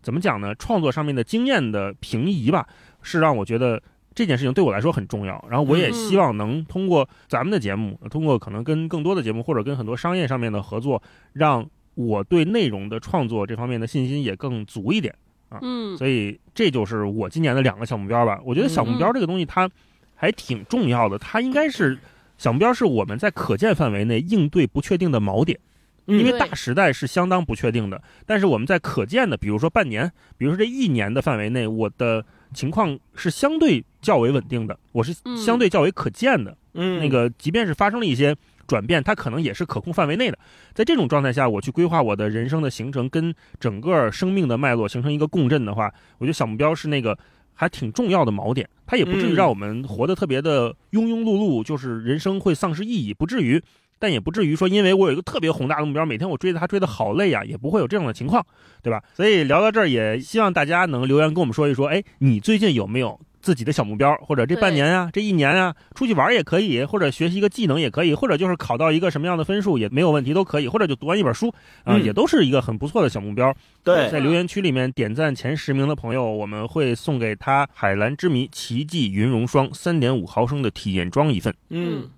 [0.01, 0.53] 怎么讲呢？
[0.55, 2.67] 创作上面的经验的平移吧，
[3.01, 3.81] 是让我觉得
[4.13, 5.43] 这件事情对我来说很重要。
[5.49, 11.01] 然后我也希望能通过咱们的节目，通过可能跟更多的节目或者跟很多商业上面的合作，
[11.33, 15.13] 让我对内容的创作这方面的信心也更足一点
[15.49, 15.59] 啊。
[15.61, 18.41] 嗯，所以这就是我今年的两个小目标吧。
[18.43, 19.69] 我觉得小目标这个东西它
[20.15, 21.97] 还挺重要的，它应该是
[22.37, 25.59] 小目标是我们在可见范围内应对不确定的锚点。
[26.05, 36.57] 因为大时代是相当不确定的，但是我们在可见的，比如说半年，比如说这一年的范围内，我的情况是相对较为稳定的，我是相对较为可见的。
[36.73, 38.35] 嗯，那个即便是发生了一些
[38.65, 40.37] 转变，它可能也是可控范围内的。
[40.73, 47.17] 在这种状态下，我去规划我的人生的行程，跟整个生命的脉络形成一个共振的话，我觉得小目标是那个
[47.53, 53.61] 还挺重要的锚点，它也不至于让我们活得特别的庸庸碌碌，就是人生会丧失意义，不至于。
[54.01, 58.43] 但也不至于说，因为我有一个特别宏大的目标，每天我追着它追的好累啊，也不会有这样的情况，
[58.81, 58.99] 对吧？
[59.13, 64.15] 所以聊到这儿，也希望大家能留言跟我们说一说，哎，你最近有没有自己的小目标？
[64.17, 73.55] 或者这半年啊，这一年啊，出去玩也可以，或者学习一个技能也可以，或者就是考到一个什么样的分数也没有问题，都可以，或者就读完一本书啊，也都是一个很不错的小目标。
[73.83, 81.53] 对，在留言区里面点赞前十名的朋友，我们会送给他海蓝之谜奇迹云绒霜三点五毫升的体验装一份。
[81.69, 82.09] 嗯。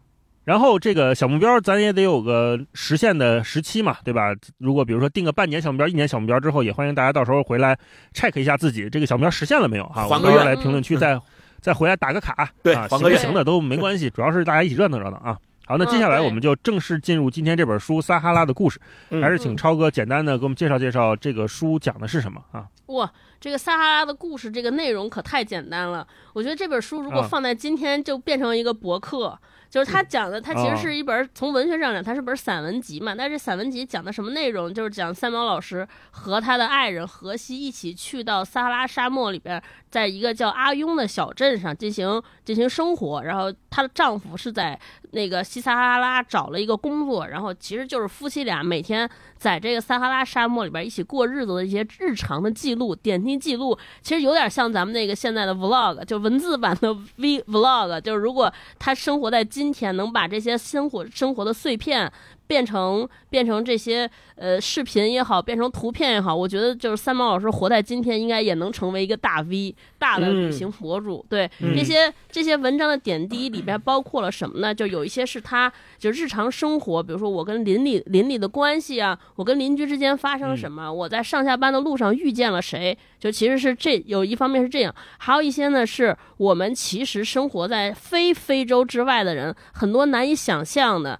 [0.45, 4.35] 然后这个小目标，咱也得有个实现的时期嘛，对吧？
[4.57, 7.77] 如果比如说定个半年小目标、一年小目标之后，也欢迎大家到时候回来
[8.13, 10.05] check 一下自己这个小目标实现了没有哈。
[10.07, 11.17] 还个愿来评论区再
[11.61, 15.37] 再回来打个卡，对，行不行的都没关系，主要是大家一起热闹热闹啊。
[15.65, 18.77] 好，那接下来我们就正式进入今天这本书《撒哈拉的故事》，
[19.21, 22.65] 还是请超哥简单的给我们介绍介绍这个书讲的是什么啊？
[22.87, 29.39] 哇，这个撒哈拉的故事这个内容可太简单了，我觉得这本书如果放在今天就变成一个博客。
[29.73, 33.15] 就是他讲的，他其实是一本从文学上讲，它是本散文集嘛。
[33.17, 34.71] 但是散文集讲的什么内容？
[34.71, 39.59] 就是讲三毛老师和他的爱人荷西一起去到撒哈拉沙漠里边，
[39.89, 43.23] 在一个叫阿雍的小镇上进行进行生活。
[43.23, 44.79] 然后她的丈夫是在
[45.13, 49.09] 那个西撒哈拉找了一个工作，然后其实就是夫妻俩每天。
[49.37, 57.99] 在这个撒哈拉沙漠里边一起过日子的一些日常的记录、点滴记录，其实有点像咱们那个现在的 vlog，就文字版的 v vlog。
[57.99, 62.09] 就是如果他生活在今天，能把这些生活生活的碎片。
[62.53, 71.25] 变成变成这些呃视频也好，变成图片也好，我觉得就是三毛老师活在今天，应该也能成为一个大 V 大的旅行博主。
[71.27, 74.71] 对这些这些文章的点滴里边包括了什么呢？
[74.71, 91.19] 就有一些是他就日常生活，比如说我跟邻里邻里的关系啊，我跟邻居之间发生什么，我在上下班的路上遇见了谁，就其实是这有一方面是这样，还有一些呢是我们其实生活在非非洲之外的人，很多难以想象的。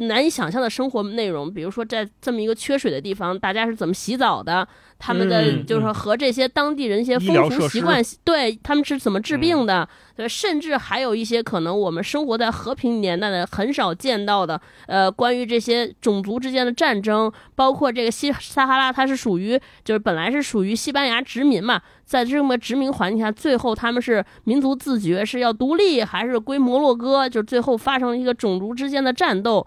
[0.00, 4.66] 难以想象的生活内容，比如说在这么一个缺水的地方，大家是怎么洗澡的？
[5.04, 9.88] 他们的就是和这些当地人一些风俗习惯，对他们是怎么治病的？
[10.14, 27.28] 对，甚至还有一些可能我们生活在和平年代的很少见到的，呃，关于这些种族之间的战争，包括这个西撒哈拉，它是属于就是本来是属于西班牙殖民嘛，在这么殖民环境下，最后他们是民族自觉是要独立还是归摩洛哥？
[27.28, 29.66] 就最后发生了一个种族之间的战斗。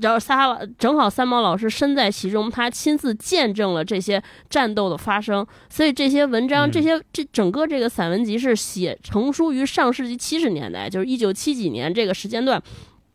[0.00, 12.62] 然后撒哈拉正好三毛老师身在其中，他亲自见证了这些战斗的发生，所以这些文章，这些这整个这个散文集是写成书于上世纪七十年代，就是一九七几年这个时间段。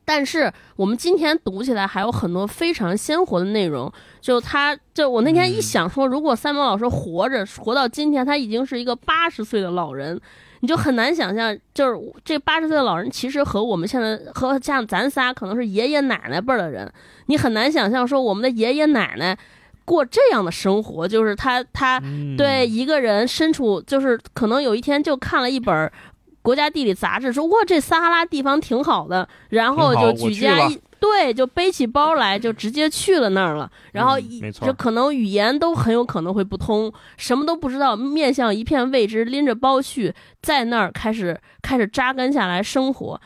[0.04, 3.92] 但是我们今天读起来还有很多非常鲜活的内容。
[4.22, 10.20] 就他，就我那天一想说，如果三毛老师活着活到今天，他已经是一个八十岁的老人。
[10.62, 16.91] 你就很难想象，就是这八十岁的老人，其实和我们现在和像咱仨可能是爷爷奶奶辈儿的人，
[17.28, 19.38] 你很难想象说我们的爷爷奶奶
[19.86, 22.02] 过这样的生活，就是他他
[22.38, 25.91] 对一个人身处，就是可能有一天就看了一本
[26.41, 30.80] 国家地理杂志，说哇这撒哈拉地方挺好的，然后就举家一。
[31.00, 33.70] 对，就背起包来，就直接去了那儿了。
[33.94, 34.18] 然后，
[34.66, 43.22] 就可能语言都很有可能会不通，什么都不知道，面向一片未知，拎着包去，在那儿开始开始扎根下来生活。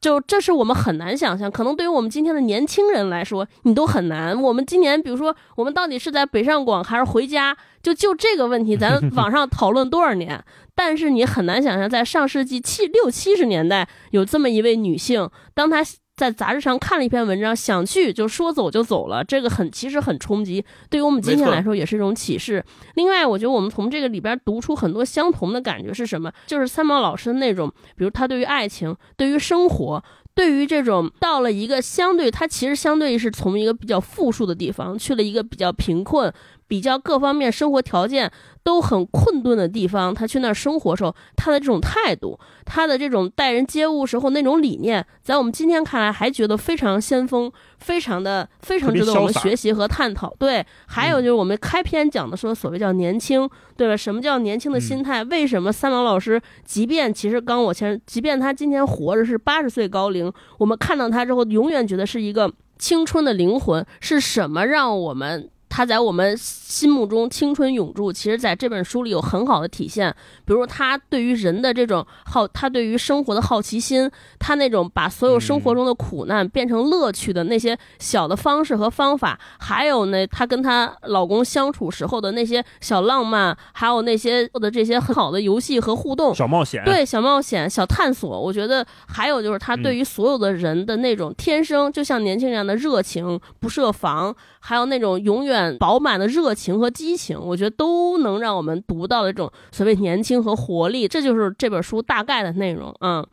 [0.00, 4.40] 就这是我们很难想象，可能对于我们今天的年轻人来说，你都很难。
[4.40, 7.56] 我们今年，比如说，我们到底是在北上广还是回家？
[7.82, 10.42] 就就这个问题，咱 网上讨论多少年？
[10.74, 15.82] 但是你很难想象，在上世纪七六七十年代，有这么一位女性，当她。
[16.16, 22.64] 在杂志上看了一篇文章，想去就说走就走了，这个很其实很冲击，对于我们今天来说也是一种启示。
[22.94, 26.32] 另外，我觉得我们从这个里边读出很多相同的感觉是什么？
[26.46, 30.02] 就是三毛老师的那种，比如他对于爱情、对于生活、
[30.34, 36.32] 对于这种到了一个相对，他其实相对于是从一个比较富庶的地方去了一个比较贫困。
[36.68, 38.30] 比较各方面生活条件
[38.62, 50.34] 都很困顿的地方，他去那儿生活时候，他的这种态度，他的这种待人接物时候那种理念，在我们今天看来还觉得非常先锋，非常的非常值得我们学习和探讨。
[50.38, 53.96] 对，还有就是我们开篇讲的说所谓叫年轻，对吧？
[53.96, 55.22] 什么叫年轻的心态？
[55.24, 63.86] 为什么三毛老师，即便其实刚我前，即便他今天活着是八十岁高龄，我们看到他之后，永远觉得是一个青春的灵魂。
[64.00, 65.48] 是什么让我们？
[65.76, 70.10] 他在我们心目中青春永驻，其实在这本书里有很好的体现。
[70.46, 88.40] 比如他对于人的这种好，他对于生活的好奇心，他那种把所有生活中的苦难变成乐趣的那些小的方式和方法，还有呢，她跟她老公相处时候的那些小浪漫，还有那些的这些很好的游戏和互动、小冒险，对小冒险、小探索。
[88.40, 95.65] 我觉得还有就是他对于所有的人的那种天生就像年轻人一样的热情、不设防，还有那种永远。
[95.78, 102.94] 饱满的热情和激情，我觉得都能让我们读到的这种所谓年轻和活力，这就是这本书大概的内容。
[103.00, 103.26] 嗯，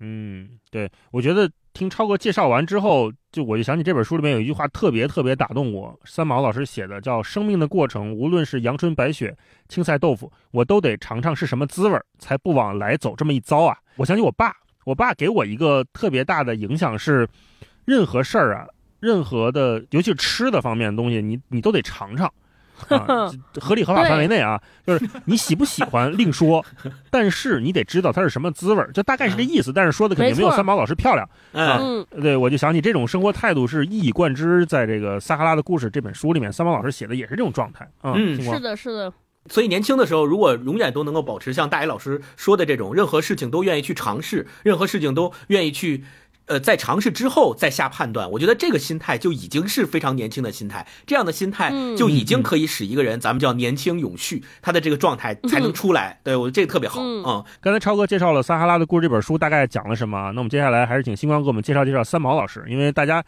[0.00, 9.36] 嗯，对，我觉得听超哥介绍完之后，就我就想起这本书里面有一句话特别特别打动我，三毛老师写的，叫“生命的过程，无论是阳春白雪、
[9.68, 14.54] 青菜豆腐，我都得尝尝是什么滋味，才不往来走这么一遭啊！”我想起我爸，
[14.84, 17.28] 我爸给我一个特别大的影响是，
[17.84, 18.66] 任何事儿啊。
[19.02, 22.32] 任何的，尤其是吃的方面的东西，你你都得尝尝，
[22.88, 23.28] 啊，
[23.60, 26.64] 合理合法范围内啊，就是你喜不喜欢另说，
[27.10, 29.72] 但是你得知道它是什么滋味儿，就大概是这意思。
[29.72, 31.80] 但是说的肯定没有三毛老师漂亮啊。
[32.22, 39.12] 对，我就想起这种生活态度是一以贯之，在这个《撒哈拉的故事》这本书里面，三毛老师写的也是这种状态嗯，是的，是的。
[39.48, 46.04] 所以年轻的时候，如果永远都能够保持像大一老师说的这种，任何事情都愿意去尝试，任何事情都愿意去。
[46.52, 50.86] 呃，在尝试之后再下判断，我觉得这个心态就已经是非常年轻的心态。
[51.06, 56.20] 这样的心态就已经可以使一个人，咱们叫年轻永续，他的这个状态才能出来。
[56.22, 57.00] 对我觉得这个特别好。
[57.02, 63.24] 嗯，刚才超哥介绍了《撒哈拉的故事》这本书大概讲了什么，那我们接下来还是请星光给我们介绍介绍三毛老师，因为大家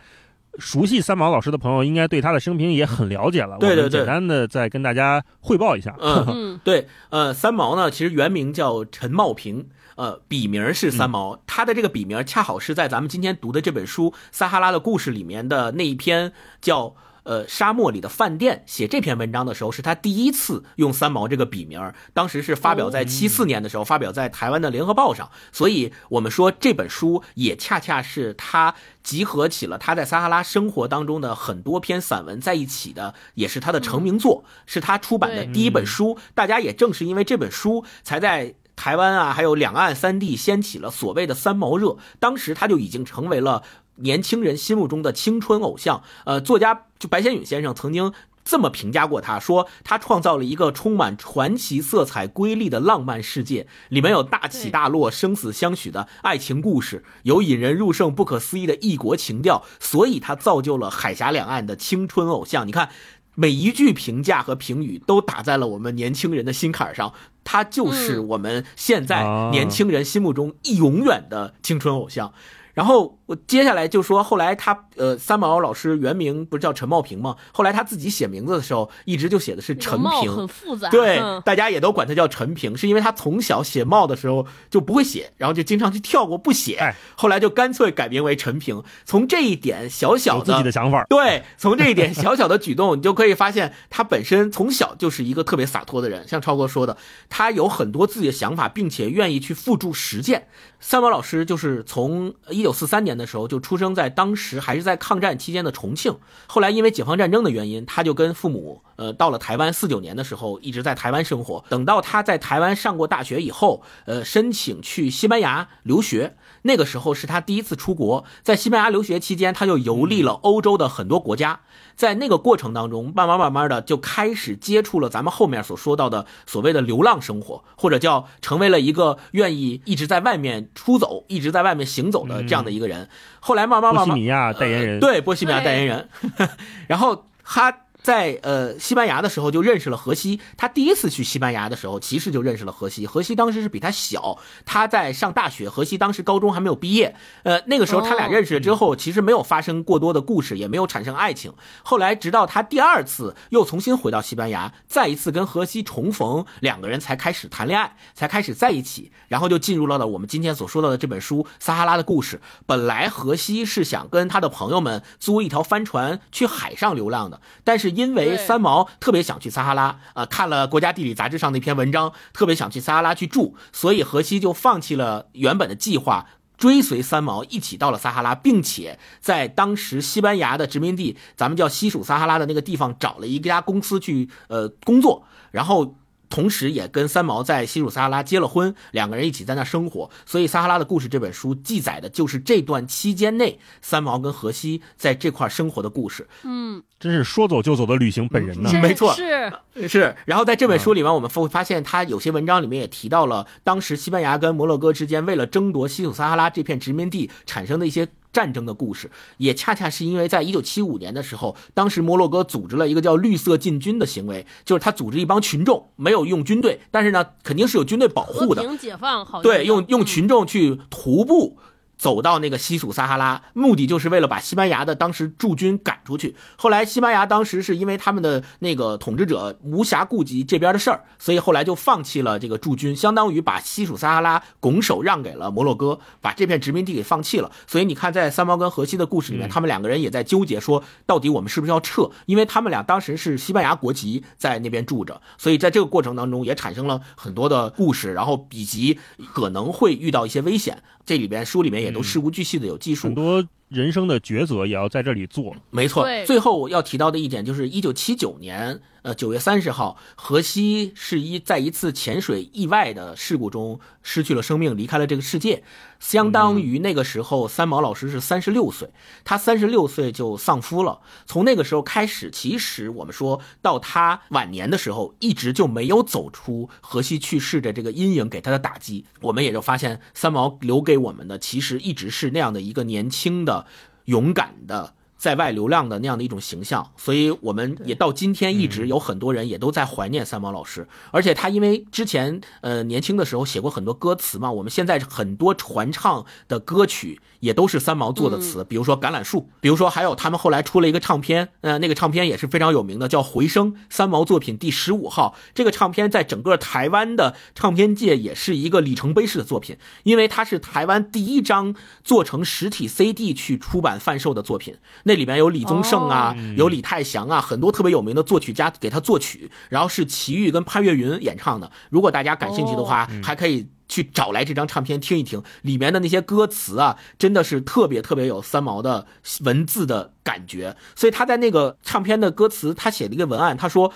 [0.58, 3.56] 熟悉三毛老师的朋友，应该对他的生平也很了解了。
[3.58, 5.96] 对对对，简单的再跟大家汇报一下。
[5.98, 11.40] 嗯，对，呃，三毛呢，其实原名叫陈茂平，呃，笔名是三毛。
[11.46, 16.96] 他的这个笔名恰好是在咱们今天读的这本书《撒哈拉的故事》里面的那一篇叫。
[17.24, 21.80] 呃，沙漠里的饭店写这篇文章的时候，是他第一次用三毛这个笔名。
[22.12, 25.30] 当时是发表在七四年的时候，发表在台湾的联合报上。
[25.50, 36.18] 所以，我们说这本书也恰恰是他集合起了他在撒哈拉生活当中的很多篇散文在一起的，也是他的成名作，是他出版的第一本书。
[36.34, 41.96] 大家也正是因为这本书，才在台湾啊，还有两岸三地掀起了所谓的三毛热。
[42.18, 43.62] 当时他就已经成为了。
[43.98, 48.12] 年轻人心目中的青春偶像，呃，作家就白先勇先生曾经
[48.44, 62.66] 这么评价过他，说他创造了一个充满传奇色彩、瑰丽的浪漫世界，里面有大起大落、生死相许的爱情故事，有引人入胜、不可思议的异国情调，所以他造就了海峡两岸的青春偶像。
[62.66, 62.90] 你看，
[63.34, 67.12] 每一句评价和评语都打在了我们年轻人的心坎上，
[67.42, 72.32] 他就是我们现在年轻人心目中永远的青春偶像。
[72.74, 77.36] 然后我接下来就说，后来他呃，三毛老师原名不是叫陈茂平吗？
[77.52, 80.90] 后来他自己写名字的时候，一直就写的是陈平，很复杂。
[80.90, 88.82] 对，大家也都管他叫陈平，是因为他从小写茂的时候就不会写，然后就经常去跳过不写，后来就干脆改名为陈平。
[89.04, 96.28] 从这一点小小的自己的想法，对，从这一点小小的举动，你就可以发现他本身从小就是一个特别洒脱的人。
[96.28, 96.96] 像超哥说的，
[97.30, 100.46] 他有很多自己的想法，并且愿意去付诸实践。
[100.80, 109.72] 三毛老师就是从一九四三年的时候就出生在当时还是在抗战期间的重庆，后来因为解放战争的原因，他就跟父母呃到了台湾。
[109.72, 116.36] 四九年的时候一直在台湾生活，等到他在台湾上过大学以后，呃，申请去西班牙留学。
[116.66, 121.60] 那个时候是他第一次出国，在西班牙留学期间，他就游历了欧洲的很多国家。
[121.94, 133.08] 在那个过程当中，慢慢慢慢的就开始接触了咱们后面所说到的所谓的流浪生活，或者叫成为了一个愿意一直在外面出走、一直在外面行走的这样的一个人。
[133.40, 136.08] 后来慢慢慢慢，波西米亚代言人，对波西米亚代言人，
[136.88, 137.83] 然后他。
[138.04, 143.06] 在呃西班牙的时候就认识了荷西，他第一次去西班牙的时候，其实就认识了荷西。
[143.06, 147.16] 荷西当时是比他小，他在上大学，荷西当时高中还没有毕业。
[147.44, 151.54] 呃，那个时候他俩认识了之后，其实没有发生过多的故事，也没有产生爱情。
[151.82, 162.36] 后来直到他第二次又重新回到西班牙，再一次跟荷西重逢，两个人才开始谈恋爱，才开始在一起，然后就进入了了我们今天所说到的这本书《撒哈拉的故事》。
[162.66, 167.93] 本来荷西是想跟他的朋友们租一条帆船去海上流浪的，但是。
[167.94, 176.26] 因为三毛特别想去撒哈拉，啊，看了《国家地理》杂志上那篇文章，特别想去撒哈拉去住，所以荷西就放弃了原本的计划，
[176.56, 185.96] 追随三毛一起到了撒哈拉，并且在当时西班牙的殖民地，咱们叫西属撒哈拉的那个地方找了一家公司去呃工作，然后。
[186.34, 190.10] 同时，也跟三毛在西属撒哈拉结了婚，两个人一起在那生活。
[190.26, 196.26] 所以，《撒哈拉的故事》这本书记载的就是这段期间内三毛跟荷西在这块生活的故事。
[196.42, 198.68] 嗯，真是说走就走的旅行本人呢。
[198.82, 199.52] 没错，是
[199.86, 200.16] 是。
[200.24, 208.08] 然后在这本书里面，我们会发现他有些文章里面也提到了当时西班牙跟摩洛哥之间为了争夺西属撒哈拉这片殖民地产生的一些。
[208.34, 218.62] 战争的故事，也恰恰是因为在一九七五年的时候，当时摩洛哥组织了一个叫“绿色进军”的行为，就是他组织一帮群众，没有用军队，但是呢，肯定是有军队保护的。
[218.62, 221.56] 和平解放，好对，用用群众去徒步。
[221.96, 226.34] 走到那个西属撒哈拉，目的就是为了把西班牙的当时驻军赶出去。
[226.56, 237.50] 后来西班牙当时是因为他们的那个统治者无暇顾及这边的事儿，所以后来就放弃了这个驻军，相当于把西属撒哈拉拱手让给了摩洛哥，把这片殖民地给放弃了。
[237.66, 242.10] 所以你看，在三毛跟荷西的故事里面，他们两个人也在纠结说，到底我们是不是要撤？
[242.26, 248.98] 因为他们俩当时是西班牙国籍在那边住着，所以在这个过程当中也产生了很多的故事，然后以及
[249.32, 250.82] 可能会遇到一些危险。
[251.06, 255.54] 这里边书里面也都事无巨细的有技术，很多人生的抉择也要在这里做。
[255.70, 258.80] 没错，最后我要提到的一点就是一九七九年。
[259.04, 265.62] 呃，九月三十号，荷西是一在一次潜水意外的事故中失去了生命，离开了这个世界，
[266.00, 268.88] 相当于那个时候三毛老师是三十六岁，
[269.22, 271.02] 他三十六岁就丧夫了。
[271.26, 279.04] 从那个时候开始，其实我们说到他晚年的时候，一直就没有走出荷西去世的这个阴影给他的打击。
[279.20, 283.66] 我们也就发现，三毛留给我们的其实一直是那样的一个年轻的、
[284.06, 284.94] 勇敢的。
[285.24, 290.86] 在外流浪的那样的一种形象，所以我们也到今天一直有很多人也都在怀念三毛老师。
[291.12, 305.34] 而且他因为之前呃年轻的时候写过很多歌词嘛，我们现在很多传唱的歌曲也都是三毛做的词，比如说《橄榄树》，比如说还有他们后来出了一个唱片，呃，那个唱片也是非常有名的，叫《回声》，三毛作品第十五号。
[305.54, 314.76] 这个唱片在整个台湾的唱片界也是一个里程碑式的作品，因为它是台湾第一张做成实体 CD 去出版贩售的作品。
[315.04, 321.70] 那里面有李宗盛啊，有李泰祥啊，很多特别有名的作曲家给他作曲，然后是齐豫跟潘越云演唱的。
[321.90, 329.06] 如果大家感兴趣的话，还可以去找来这张唱片听一听，里面的那些歌词啊，真的是特别特别有三毛的
[329.44, 330.76] 文字的感觉。
[330.94, 333.92] 所以他在那个唱片的歌词，他写了一个文案，他说。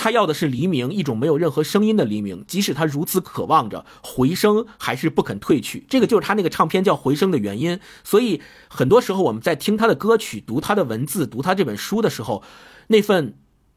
[0.00, 2.44] 他要的是黎明，一种没有任何声音的黎明。
[2.46, 5.84] 即使他如此渴望着回声，还是不肯退去。
[5.90, 7.80] 这个就是他那个唱片叫《回声》的原因。
[8.04, 12.44] 所以很多时候我们在听他的歌曲、读他的文字、读他这本书的时候，
[12.86, 13.34] 那份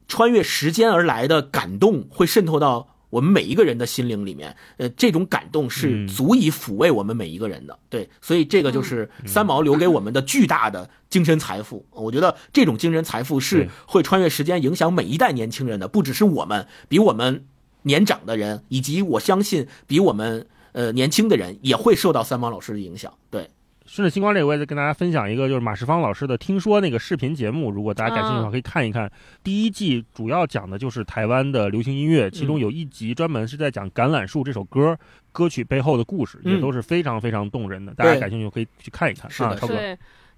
[0.07, 2.89] 穿越时间而来的感动会渗透到。
[3.11, 7.77] 我们每一个人的心灵里面，呃，这种感动是足以抚慰我们每一个人的。
[7.87, 11.85] 对，所以这个就是三毛留给我们的巨大的精神财富。
[11.91, 17.45] 我觉得这种精神财富是会穿越时间，影响每一代年轻人的，不只是我们，比我们
[17.83, 23.13] 年长的人，以及我相信比我们呃年轻的人也会受到三毛老师的影响。
[23.29, 23.51] 对。
[23.91, 29.11] 顺着星光这个，我也再跟大家分享一个，就是马世芳老师的《听说》那个视频节目，如果大家感兴趣的话，可以看一看。
[29.43, 34.97] 第一季主要讲的就是台湾的流行音乐，其中有一集专门是在讲《橄榄树》这首歌
[35.33, 37.93] 歌曲背后的故事，也都是非常非常动人的。
[37.93, 39.29] 大家感兴趣可以去看一看。
[39.29, 39.75] 是的，超哥。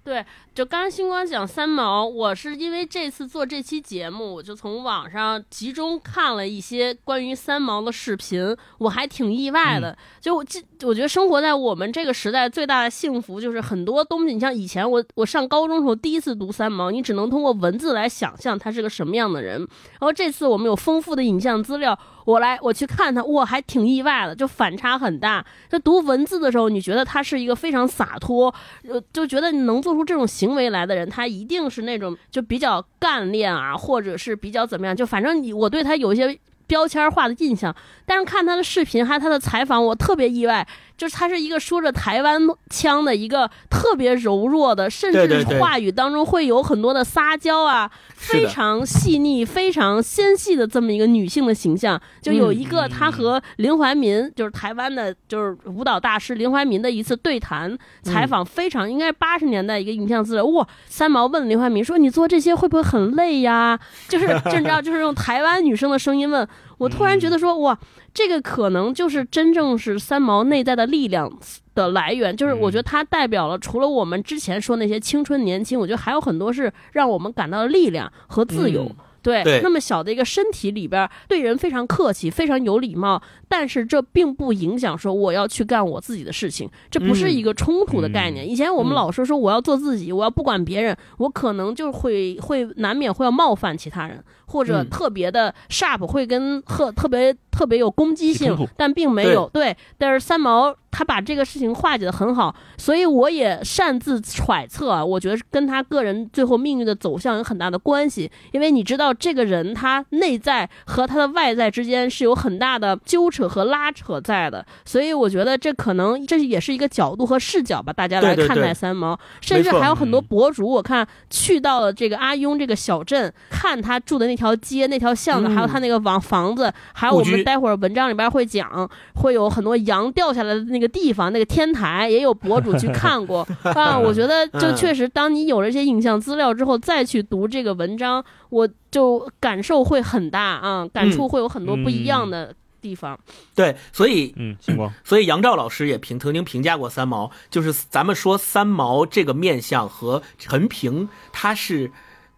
[0.04, 0.22] 对，
[0.54, 9.96] 就刚刚星光讲三毛，我是因为这次做这期节目，我就从网上集中看了一些关于三毛的视频，我还挺意外的。
[10.20, 10.44] 就我，
[10.82, 19.58] 我觉得生活在我们这个时代最大的幸福就是很多东西，你像以前我我上高中时候第一次读三毛，你只能通过文字来想象他是个什么样的人。
[19.58, 21.98] 然后这次我们有丰富的影像资料。
[22.24, 25.44] 我来，我去看他，我，还挺意外的，就反差很大。
[25.70, 28.54] 就读文字的时候，你觉得他是一个非常洒脱，
[28.88, 37.74] 呃，就觉得能做出这种行为来的人，他一定是那种就比较干练啊，或者是比较怎么样，就反正你我对他有一些标签化的印象。
[38.06, 40.66] 但是看他的视频还有他的采访，我特别意外。
[40.96, 42.40] 就是他是一个说着台湾
[42.70, 52.00] 腔的一个特别柔弱的，甚至话语当中会有很多的撒娇啊，非常细腻、非常纤细的这么一个女性的形象。
[52.22, 60.44] 就有一个她和林怀民，就是台湾的，就是舞蹈大师林怀民的一次对谈采访，非常应该是八十年代一个影像资料。
[60.46, 63.78] 哇，三毛问林怀民说：“你做这些会不会很累呀？”
[64.08, 66.46] 就是就 你知道，就是用台湾女生的声音问。
[66.78, 67.76] 我突然觉得说，哇。
[68.14, 71.30] 这个可能就是真正是三毛内在的力量
[71.74, 78.88] 的来源，就是我觉得它代表了除了我们之前说那些青春年轻，我觉得还有很多是让我们感到的力量和自由。
[79.20, 88.46] 对，那么小的一个身体里边，对人非常客气，非常有礼貌，但是这并不影响说我要去干我自己的事情，这不是一个冲突的概念。
[88.46, 94.22] 以前我们老说说我要做自己，我要不管别人，我可能就会会难免会要冒犯其他人。
[94.46, 99.76] 或者特别的 sharp 会跟特特别特别有攻击性，但并没有对。
[99.96, 108.30] 但是三毛他把这个事情化解的很好，所以我也擅自揣测啊，我觉得跟他个人最后命运的走向有很大的关系。
[108.52, 119.18] 因为你知道，这个人他内在和他的外在之间是有很大的纠扯和拉扯在的，所以我觉得这可能这也是一个角度和视角吧，大家来看待三毛。
[119.40, 124.33] 甚至还有很多博主，我看去到了这个阿雍这个小镇，看他住的那。
[124.34, 133.96] 那条街、那条巷子，还有他那个房房子，还有我们待会儿文章里边会讲，会有很多羊掉下来的那个地方，那个天台也有博主去看过 啊。
[133.96, 143.16] 我觉得就确实，当你有了这些影像资料之后，再去读这个文章，我就感受会很大啊，感触会有很多不一样的地方。
[143.54, 151.92] 对，所以嗯，星光，所以杨照老师也评曾经评价过三毛，就是咱们说三毛这个面相和陈平，他是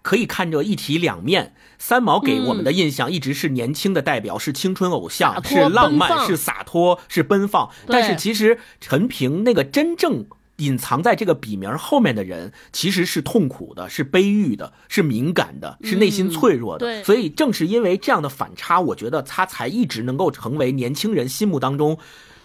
[0.06, 1.52] 可以看着一体两面。
[1.78, 7.68] 三毛给我们的印象一直是年轻的代表，是青春偶像，是浪漫，是洒脱，是奔放。
[7.88, 10.24] 但是其实陈平那个真正
[10.58, 17.04] 隐藏在这个笔名后面的人，其实是痛苦的，是悲郁的，是敏感的，是内心脆弱的。
[17.04, 21.98] 所以正是因为这样的反差，我觉得他才一直能够成为年轻人心目当中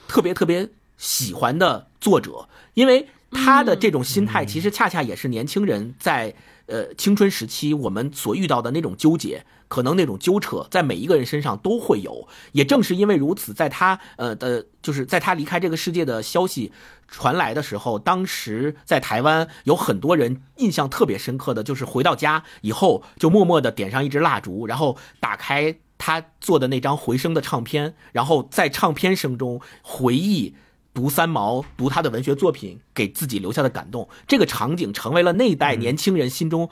[0.09, 6.33] 特别特别喜欢的作者，因为他的这种心态，其实恰恰也是年轻人在。
[6.71, 12.27] 呃青春时期我们所遇到的那种纠结，可能那种纠扯，在每一个人身上都会有。
[12.53, 16.71] 也正是因为如此，在他呃的，就是在他离开这个世界的消息
[17.09, 30.55] 传来的时候，当时在台湾有很多人印象特别深刻的就是回到家以后就默默的点上一支蜡烛，然后打开他做的那张回声的唱片，然后在唱片声中回忆。
[30.93, 36.69] 读三毛，读他的文学作品，给自己留下的感动，这个场景成为了那一代年轻人心中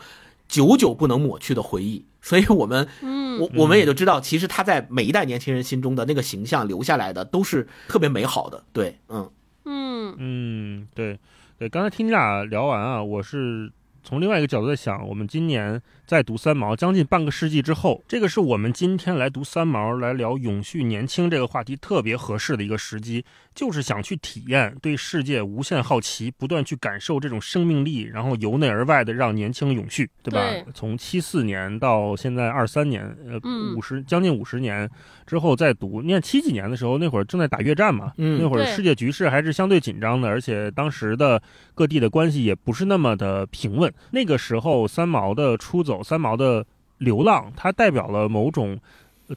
[0.47, 2.05] 久久不能抹去的回忆。
[2.21, 8.63] 所以，我们，嗯我我们也就知道，其实他在每一代年轻人心中的那个形象留下来的都是特别美好的。
[8.73, 9.31] 对，嗯
[9.65, 11.17] 嗯嗯，对
[11.57, 11.69] 对。
[11.69, 13.71] 刚才听你俩聊完啊，我是
[14.03, 15.81] 从另外一个角度在想，我们今年。
[16.09, 30.71] 在读三毛将近半个世纪之后，这个是我们今天来读三毛来聊永续年轻这个话题特别合适的一个时机，就是想去体验对世界无限好奇，不断去感受这种生命力，然后由内而外的让年轻永续，对吧？
[30.73, 33.39] 从七四年到现在二三年，呃，
[33.75, 34.89] 五十将近五十年
[35.27, 41.39] 之后再读，你看七几年的时候，那会儿正在打越战嘛，那会儿世界局势还是相对紧张的，而且当时的
[41.75, 43.93] 各地的关系也不是那么的平稳。
[44.09, 45.98] 那个时候三毛的出走。
[46.03, 46.65] 三毛的
[46.97, 48.79] 流浪，它代表了某种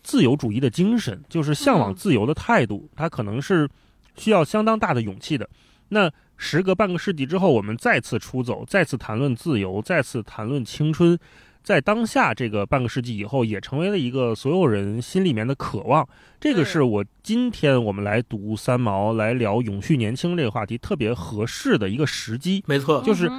[0.02, 2.88] 自由主义的精神，就是向往自由的态度。
[2.96, 3.68] 它可能是
[4.16, 5.48] 需要相当大的勇气的。
[5.90, 11.18] 那时隔半个世纪之后，我们再次出走，再次谈论自由，再次谈论青春，
[11.62, 16.08] 在当下这个半个世纪以后，也成为了一个所有人心里面的渴望。
[16.40, 22.64] 这个是我今天我们来读三毛，来聊永续年轻这个话题特别合适的一个时机。
[22.66, 23.30] 没错，就是。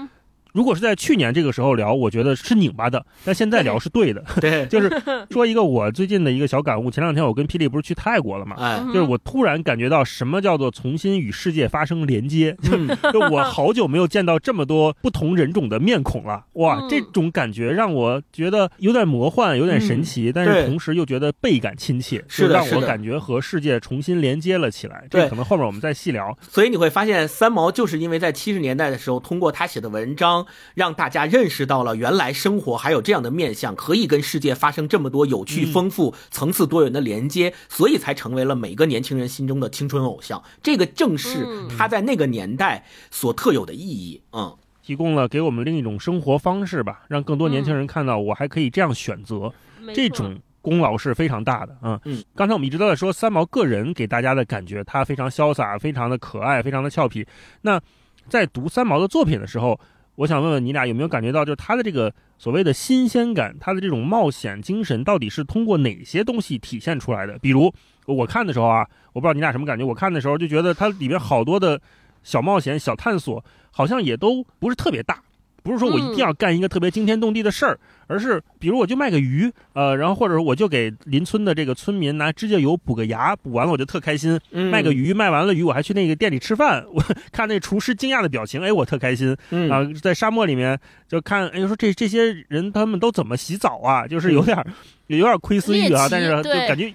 [0.53, 4.23] 如果是在去年这个时候聊，我觉得是拧巴的；但现在 聊是对的。
[4.39, 4.89] 对， 就是
[5.31, 6.91] 说一个我最近的一个小感悟。
[6.91, 8.55] 前两天我跟霹雳不是去泰国了嘛？
[8.59, 12.55] 哎，就是我突然感觉到什么叫做重新与世界发生连接。
[13.11, 25.07] 就我好久没有见到这么多不同人种的面孔了，哇，这种感觉让我觉得有点魔幻，有点神奇，但是同时又觉得倍感亲切，是让我感觉和世界重新连接了起来。
[25.09, 26.37] 这可能后面我们再细聊。
[26.41, 30.42] 所以你会发现，三毛就是因为在七十年代的时候，通过他写的文章。
[30.75, 40.41] 让大家认识到了原来生活还有这样的面相，可以跟世界发生这么多有趣、丰富、层次多元的连接，所以才成为了每个年轻人心中的青春偶像。
[40.61, 44.21] 这个正是他在那个年代所特有的意义。
[44.31, 49.53] 嗯，提供了给我们另一种生活方式吧，让更多年轻人看到我还可以这样选择。
[49.93, 51.77] 这种功劳是非常大的。
[51.81, 57.25] 嗯嗯，刚才我们一直都在说三毛个人给大家的感觉，他非常潇洒，非常的可爱，非常的俏皮。
[57.61, 57.81] 那
[58.29, 59.79] 在读三毛的作品的时候。
[60.15, 67.39] 我想问问你俩有没有感觉到，就是他的这个所谓的新鲜感，他的这种冒险精神，到底是通过哪些东西体现出来的？
[67.39, 67.73] 比如
[68.05, 71.81] 我看的时候啊，我不知道你俩什么感觉，我看的时候就觉得它里边好多的
[72.21, 75.21] 小冒险、小探索，好像也都不是特别大。
[75.63, 84.37] 不是说我一定要干一个特别惊天动地的事儿，而是比如我就卖个鱼，呃，然后或者我就给邻村的这个村民拿指甲油补个牙，补完了我就特开心。
[84.51, 87.01] 卖个鱼，卖完了鱼我还去那个店里吃饭，我
[87.31, 89.35] 看那厨师惊讶的表情，哎，我特开心。
[89.71, 94.05] 啊，在沙漠里面就看，哎，说这这些人他们都怎么洗澡啊？
[94.05, 94.61] 就是有点
[95.07, 96.93] 有点窥私欲啊，但是就感觉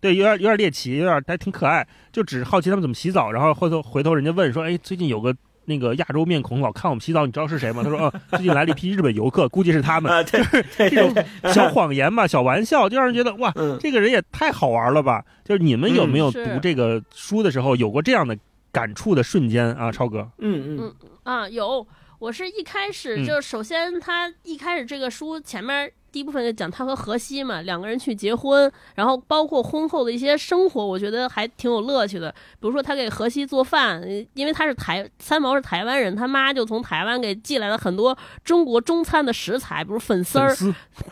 [0.00, 3.30] 对有点有点猎奇，有点还挺可爱，就只是好奇他们怎么洗澡。
[3.30, 5.36] 然后回头回头人家问说，哎，最近有个。
[5.66, 7.82] 那个亚洲面孔老看我们洗澡，你知道是谁吗？
[7.82, 15.24] 他说：“哦， 最近来了一批日本游客，估计是他们。”就是这种小谎言嘛，小玩笑，就让人觉得哇，这个人也太好玩了吧！
[15.44, 18.36] 就是你们有没有读这个书的时候有过这样的
[18.72, 19.92] 感触的瞬间啊？
[19.92, 20.94] 超哥，嗯嗯
[21.24, 21.86] 啊，有。
[22.18, 25.92] 我是一开始就首先他一开始这个书前面。
[26.16, 32.30] 第一部分就讲他和荷西嘛，两个人去结婚，然后包括婚后的一些生活，我觉得还挺有乐趣的。
[32.58, 34.02] 比如说他给荷西做饭，
[34.32, 40.56] 因为他是台三毛是台湾人，他妈就从台湾给寄来了很多中国中餐的食材，比如粉丝儿，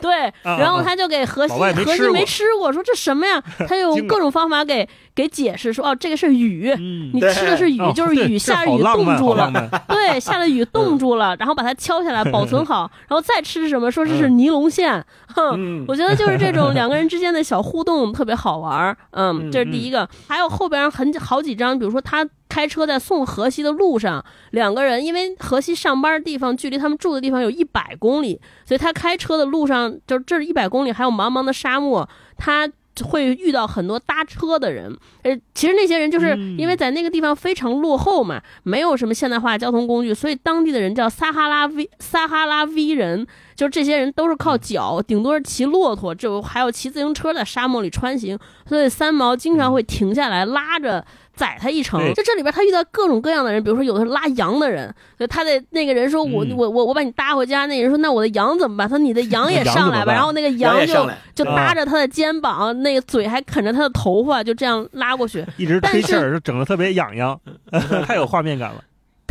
[0.01, 3.39] 对，然后他就给荷西，荷西没吃过，说这什么呀？
[3.69, 6.75] 他用各种方法给给解释说，哦，这个是雨，
[7.13, 9.53] 你吃的是雨，就是雨下雨冻住了，
[9.87, 13.91] 对，下了雨冻 住了，然后把它敲下来保存好，然后再吃什么？
[13.93, 14.94] 说这是尼龙线。
[15.35, 18.97] 哼，我觉得就是这种两个人之间的小互动特别好玩儿。
[19.13, 20.09] 嗯，这是第一个。
[20.29, 32.71] 还有后边很好几张，比如说他开车在送荷西的路上，两个人因为荷西上班的地方距离他们住的地方有一百公里，所以他开车的路上就这一百公里还有茫茫的沙漠，他。
[33.03, 43.27] 会遇到很多搭车的人，呃，其实那些人就是因为在那个地方非常落后嘛，没有什么现代化交通工具，所以当地的人叫撒哈拉 V 撒哈拉 V 人，
[43.57, 51.05] 就是这些人都是靠脚，顶多是骑骆驼，就还有骑自行车在沙漠里穿行，所以三毛经常会停下来拉着
[51.37, 52.01] 宰他一程。
[52.15, 54.95] 就这里边他遇到各种各样的人，比如说有的是拉羊的人，
[55.29, 67.39] 他的那个人说：“我我我我把你搭回家。”那人说：“那我的羊怎么办？”他说：“你的 羊也上来吧。”然后那个羊就就搭着他的肩膀，那个嘴还啃着他的头发，就这样拉过去，一直吹气儿，整的特别痒痒，
[68.07, 68.83] 太有画面感了。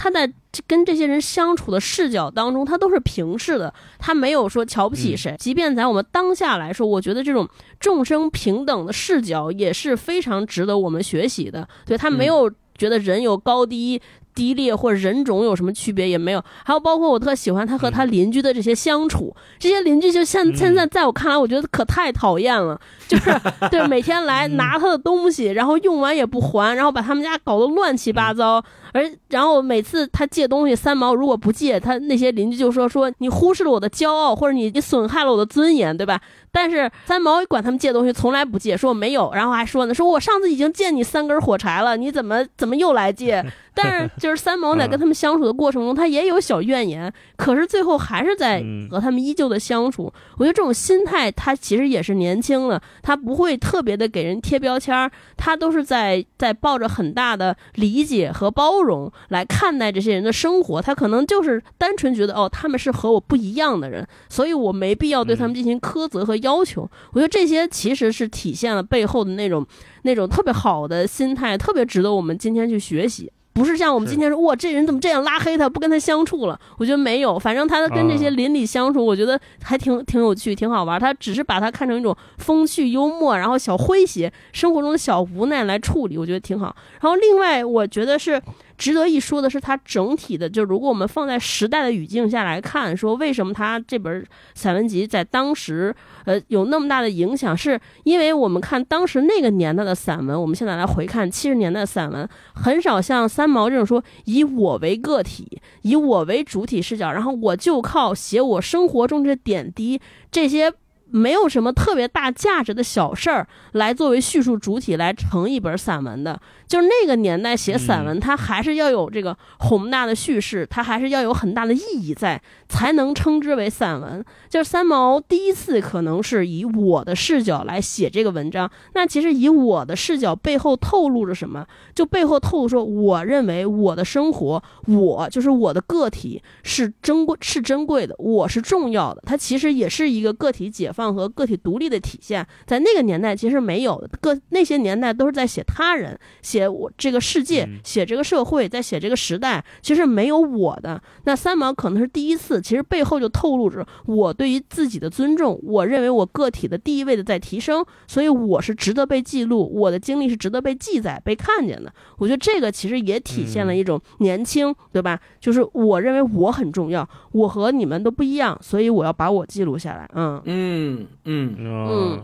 [0.04, 0.30] 他在
[0.68, 5.34] 跟这些人相处的视角当中，他都是平视的，他没有说瞧不起谁。
[5.40, 7.48] 即便在我们当下来说，我觉得这种
[7.80, 11.66] 众生平等的视角也是非常值得我们学习的。
[11.86, 14.02] 对他没有觉得人有高低。
[14.36, 23.32] 低劣或者人种有什么区别也没有，还有包括我特喜欢他和他邻居的这些相处，这些邻居就现现在在我看来，我觉得可太讨厌了，就是
[23.72, 36.20] 对每天来拿他的东西，然后用完也不还，然后把他们家搞得乱七八糟，而然后每次他借东西三毛如果不借，他那些邻居就说说你忽视了我的骄傲，或者你你损害了我的尊严，对吧？
[36.54, 43.44] 但是三毛管他们借东西从来不借，说我没有，然后还说呢，说我上次已经借你三根火柴了，你怎么 怎么又来借？
[43.76, 50.14] 但是就是三毛在跟他们相处的过程中，他也有小怨言，可是最后还是在和他们依旧的相处。
[50.38, 60.80] 我觉得这种心态，他其实也是年轻的，他不会特别的给人贴标签儿，他都是在在抱着很大的理解和包容来看待这些人的生活。
[60.80, 66.38] 他可能就是单纯觉得哦，他们是和我不一样的人，所以我没必要对他们进行苛责和。
[66.44, 69.66] 要求，我觉得这些其实是体现了背后的那种
[70.04, 73.32] 那种特别好的心态，特别值得我们今天去学习。
[73.54, 76.60] 不是像我们今天说，哇，这人怎么这样拉黑他，不跟他相处了？
[76.80, 81.00] 我觉得没有，反正他跟这些邻里相处，我觉得还挺挺有趣，挺好玩。
[81.00, 86.76] 他只是把他看成一种风趣幽默，然后小诙谐，生活中的小无奈来处理，我觉得挺好。
[87.02, 88.42] 然后另外，我觉得是。
[88.84, 94.26] 值得一说的是，它整体的，就如果我们放在时代的语境下来看，说为什么它这本
[94.56, 110.74] 散文集在当时，呃，有那么大的影响，是因为我们看当时那个年代的散文，我们现在来回看七十年代的散文，很少像三毛这种说以我为个体，以我为主体视角，然后我就靠写我生活中这点滴这些。
[111.16, 116.42] 没有什么特别大价值的小事儿来作为叙述主体来成一本散文的，
[116.74, 124.26] 就是那个年代写散文，它还是要有这个宏大的叙事，它还是要有很大的意义在，才能称之为散文。
[124.50, 131.64] 就是三毛第一次可能是以我的视角来写这个文章，那其实以我的视角背后透露着什么？
[131.94, 139.22] 就背后透露说，我认为我的生活，我就是我的个体是珍贵，是珍贵的，我是重要的。
[139.28, 141.04] 它其实也是一个个体解放。
[141.14, 144.08] 和个体独立的体现，在那个年代其实没有的。
[144.22, 151.02] 个那些年代都是在写他人，写我这个世界，写这个社会，在写这个时代，其实没有我的。
[151.26, 155.60] 那三毛可能是第一次，其实背后就透露着我对于自己的尊重。
[155.64, 161.94] 我认为我个体的地位的在提升，所以我是值得被记录，我的经历是值得被记载、被看见的。
[162.18, 165.20] 我觉得这个其实也体现了一种年轻，对吧？
[165.40, 170.10] 就是我认为我很重要，我和你们都不一样，所以我要把我记录下来。
[170.14, 170.94] 嗯嗯。
[171.26, 172.24] 嗯嗯嗯，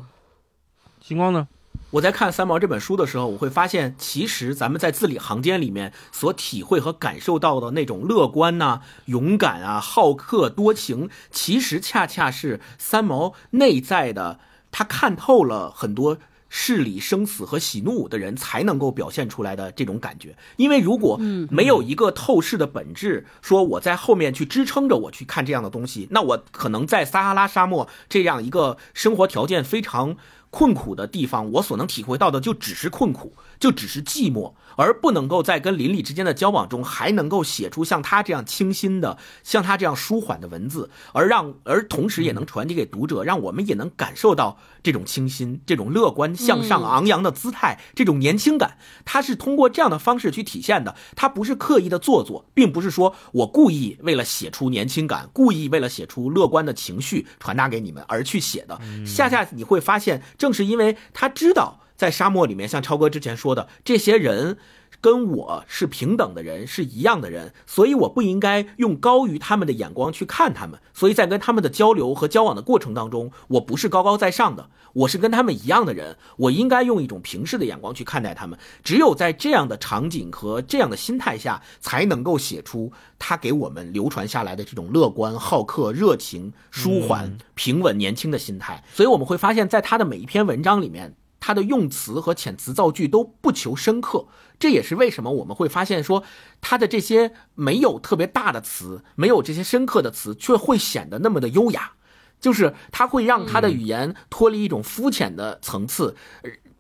[1.02, 1.48] 星光呢？
[1.92, 14.40] 我在看三毛这本书的时候，我会发现，其实咱们在字里行间里面所体会和感受到的那种乐观呐、勇敢啊、好客多情，其实恰恰是三毛内在的，
[14.72, 16.18] 他看透了很多。
[16.52, 21.16] 事理生死和喜怒的人才能够表现出来的这种感觉，因为如果
[21.52, 30.18] 没有一个透视的本质，说我在后面去支撑着我去看这样的东西，那我可能在撒哈拉沙漠这样一个生活条件非常。
[30.50, 50.96] 困苦的地方，我所能体会到的就只是困苦，就只是寂寞，而不能够在跟邻里之间的交往中，还能够写出像他这样清新的、像他这样舒缓的文字，而让而同时也能传递给读者，让我们也能感受到这种清新、这种乐观向上、昂扬的姿态，这种年轻感，他是通过这样的方式去体现的。
[51.14, 58.80] 他不是刻意的做作，并不是说我故意为了写出年轻感，故意为了写出乐观的情绪传达给你们而去写的。
[59.06, 60.24] 恰恰你会发现。
[60.38, 64.58] 正是因为他知道，在沙漠里面，像超哥之前说的，这些人
[65.02, 70.80] 跟我是平等的人，是一样的人，所以我不应该用高于他们的眼光去看他们。
[70.94, 78.58] 所以在跟他们的交流和交往的过程当中，我不是高高在上的，我是跟他们一样的人，我应该用一种平视的眼光去看待他们。
[78.82, 87.38] 只有在这样的场景和这样的心态下，才能够写出他给我们流传下来的这种乐观、好客、热情、舒缓。
[87.56, 94.28] 平稳年轻的心态，所以我们会发现，在他的每一篇文章里面，他的用词和遣词造句都不求深刻。
[94.60, 96.24] 这也是为什么我们会发现说，
[96.62, 101.94] 他的这些没有特别大的词，没有这些深刻的词，却会显得那么的优雅。
[102.40, 106.16] 就是他会让他的语言脱离一种肤浅的层次。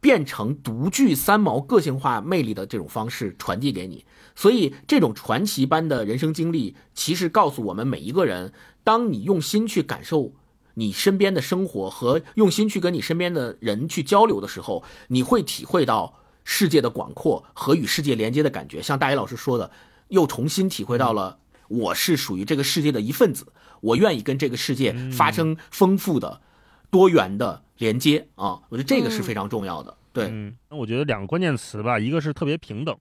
[0.02, 4.06] 变成独具三毛个性化魅力的这种方式传递给你。
[4.34, 8.54] 所以，这种传奇般的人生经历，其实告诉我们每一个人：
[8.86, 10.32] 当你用心去感受
[10.80, 18.82] 你身边的生活，和用心去跟你身边的人去交流的时候，你会体会到世界的广阔和与世界连接的感觉。
[18.82, 19.70] 像大一老师说的，
[20.08, 23.52] 又重新体会到了我是属于这个世界的一份子，
[23.82, 26.42] 我愿意跟这个世界发生丰富的、
[26.90, 28.62] 多元的连接啊！
[28.70, 29.98] 我觉得这个是非常重要的。
[30.14, 30.30] 对，
[30.70, 32.98] 那我觉得两个关键词吧，一个是特别平等。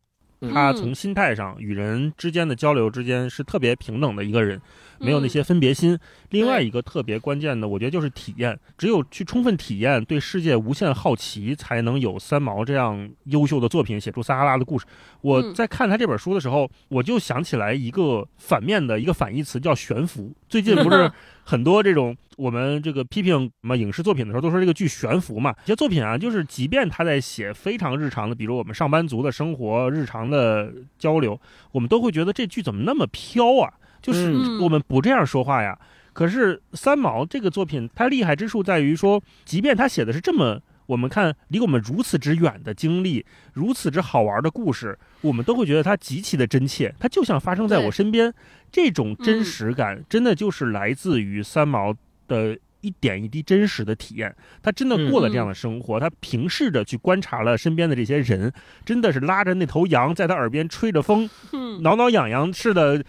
[0.53, 4.61] 他从心态上与人之间的交流之间是特别平等的一个人，
[4.99, 5.99] 没有那些分别心。
[6.31, 8.59] 另外一个特别关键的，我觉得就是体验。
[8.77, 14.87] 只有去充分体验，对世界无限好奇，才能有三毛这样优秀的作品，写出撒哈拉的故事。
[15.21, 20.33] 我在看他这本书的时候，我就想起来一个反面的一个反义词，叫悬浮。
[20.49, 21.11] 最近不是。
[21.49, 25.51] 很多这种我们这个批评什么影视作品的时候，都说这个剧悬浮嘛。
[25.65, 31.41] 这些作品啊，就是即便他在写非常日常的，比如我们上班族的生活、日常的交流，
[31.73, 33.73] 我们都会觉得这剧怎么那么飘啊？
[34.03, 34.31] 就是
[34.61, 35.79] 我们不这样说话呀。
[36.13, 40.61] 可是三毛这个作品，它厉害之处在于说，即便他写的是这么。
[40.89, 43.23] 我们看离我们如此之远的经历，
[43.53, 48.33] 如此之好玩的故事，我们都会觉得它极其的真切，它就像发生在我身边。
[48.71, 51.95] 这种真实感，真的就是来自于三毛
[52.27, 54.35] 的一点一滴真实的体验。
[54.63, 58.53] 他真的过了这样的生活，他平视着去观察了身边的这些人，
[58.85, 61.29] 真的是拉着那头羊在他耳边吹着风，
[61.83, 63.03] 挠挠痒痒似的，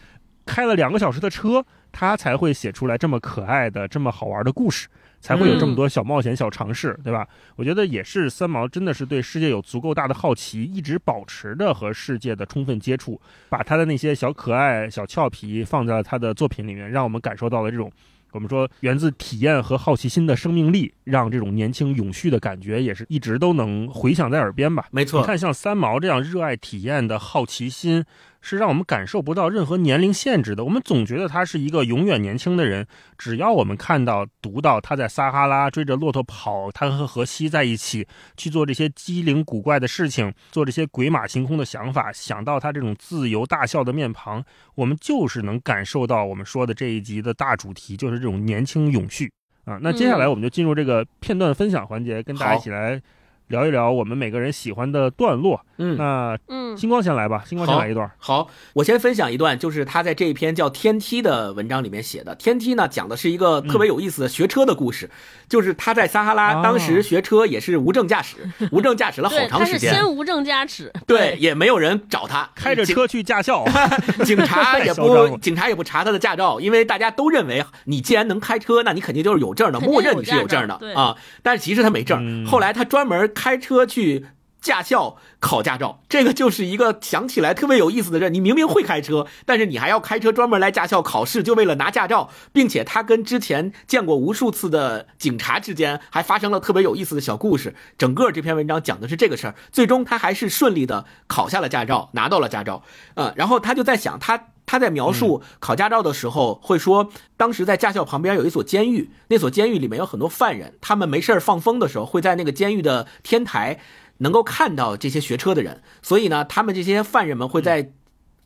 [0.45, 4.87] 开了两个小时的车，他才会写出来这么可爱的、这么好玩的故事。
[5.19, 7.27] 才会有这么多小冒险、小尝试，对吧？
[7.55, 17.91] 我觉得也是三毛真的是对世界有足够大的好奇，一直保持着和世界的充分接触，把他的那些小可爱、小俏皮放在了他的作品里面，让我们感受到了这种
[18.31, 24.85] 我们说源自体验和好奇心的生命力，让这种年轻永续的感觉也是一直都能回响在耳边吧。
[24.91, 28.05] 没错，你看像三毛这样热爱体验的好奇心。
[28.41, 30.63] 是让我们感受不到任何年龄限制的。
[30.63, 32.85] 我们总觉得他是一个永远年轻的人。
[33.17, 44.43] 只要我们看到、读到他在撒哈拉追着骆驼跑，他和荷西在一起去做这些机灵古怪的事情，做这些鬼马行空的想法，想到他这种自由大笑的面庞，
[44.75, 49.31] 我们就是能感受到我们说的这一集的大主题，就是这种年轻永续
[49.65, 49.77] 啊。
[49.81, 53.01] 那接下来我们就进入这个片段分享环节，跟大家一起来。
[53.49, 55.65] 聊一聊我们每个人喜欢的段落。
[55.81, 58.09] 嗯，那嗯，星光先来吧，星光先来一段。
[58.19, 62.35] 好，我先分享一段，就是他在这一篇叫《天梯》的文章里面写的。
[62.35, 65.09] 天梯呢，讲的是一个特别有意思的学车的故事，
[65.47, 68.37] 就是他在撒哈拉当时学车也是无证驾驶，
[68.71, 69.93] 无证驾驶了好长时间。
[69.93, 73.65] 先无证驾驶， 对，也没有人找他，开着车去驾校，
[74.25, 81.15] 警察也不警察也不查他的驾照，因为大家都认为你既然能开车，那你肯定就是有证的，默认你是有证的啊。
[81.41, 84.27] 但是其实他没证，后来他专门开车去。
[84.61, 88.29] 驾校考驾照，这个就是一个想起来特别有意思的事。
[88.29, 97.73] 你明明会开车，但是你还要开车专门来驾校考试，就为了拿驾照，并且他跟之前见过无数次的警察之间还发生了特别有意思的小故事。
[97.97, 102.83] 整个这篇文章讲的是这个事儿，最终他还是顺利的考下了驾照，拿到了驾照。
[103.15, 113.79] 嗯，然后他就在想，他他在描述考驾照的时候会说，当时在驾校旁边有一所监狱，那所监狱里面有很多犯人，他们没事放风的时候会在那个监狱的天台。
[114.21, 117.93] 能够看到这些学车的人，所以呢，他们这些犯人们会在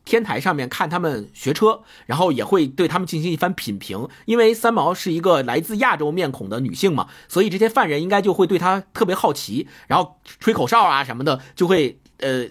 [0.04, 4.08] 天台上面看他们学车，然后也会对他们进行一番品评。
[4.26, 12.46] 因为三毛是一个来自亚洲面孔的女性嘛，所以这些犯人应该就会对她特别好奇，然后吹口哨啊什么的，就会呃，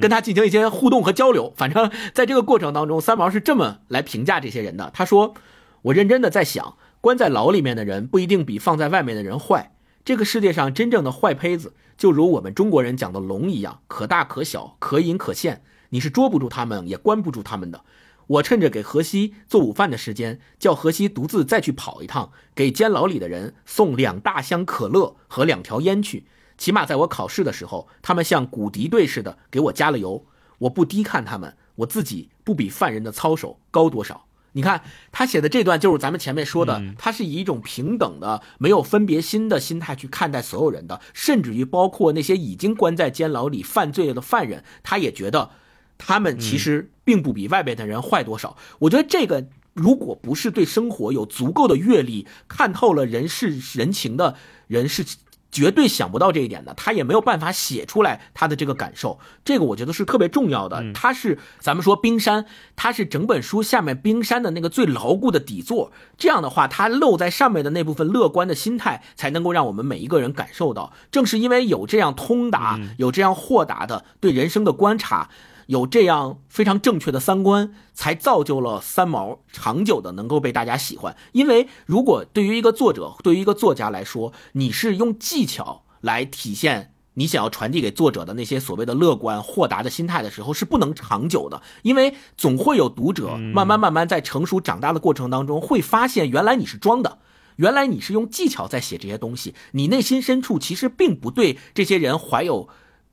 [0.00, 1.52] 跟他进行一些互动和交流。
[1.56, 4.90] 反正在这个过程当中，三毛是这么来评价这些人的。
[4.94, 5.34] 他说
[5.82, 9.74] ：“我认真的在想，关在牢里面的人不一定比放在外面的人坏。
[10.04, 17.84] 这个世界上真正的坏胚子。”就如我们中国人讲的龙一样，可大可小，可隐可现，你是捉不住他们，也关不住他们的。
[18.26, 26.24] 我趁着给荷西做午饭的时间，叫荷西独自再去跑一趟，给监牢里的人送两大箱可乐和两条烟去。
[26.62, 30.24] 起码在我考试的时候，他们像鼓笛队似的给我加了油。
[30.58, 34.26] 我不低看他们，我自己不比犯人的操守高多少。
[34.52, 45.50] 你看他写的这段，就是咱们前面说的，他是以一种平等的、没有分别心的心态去看待所有人的，甚至于包括那些已经关在监牢里犯罪的犯人，他也觉得
[45.98, 48.56] 他们其实并不比外边的人坏多少。
[48.78, 54.36] 我觉得这个，如果不是对生活有足够的阅历、看透了人世人情的
[54.68, 55.04] 人，是
[55.52, 59.20] 绝对想不到这一点的，他也没有办法写出来他的这个感受。
[59.44, 60.82] 这个我觉得是特别重要的。
[60.94, 65.92] 他是咱们说冰山，他是整本书下面冰山的那个最牢固的底座。
[66.16, 70.92] 这样的话，他露在上面的那部分乐观的心态，才能够让我们每一个人感受到。
[71.10, 75.28] 正是因为有这样通达、有这样豁达的对人生的观察。
[75.72, 81.16] 有这样非常正确的三观，才造就了三毛长久的能够被大家喜欢。
[81.32, 91.62] 因为如果对于一个作者，对于一个作家来说，你是用技巧来体现你想要传递给作者的那些所谓的乐观豁达的心态的时候，是不能长久的。
[91.80, 97.20] 因为总会有读者慢慢慢慢在成熟长大的过程当中，会发现原来你是装的，
[97.56, 102.68] 原来你是用技巧在写这些东西，你内心深处其实并不对这些人怀有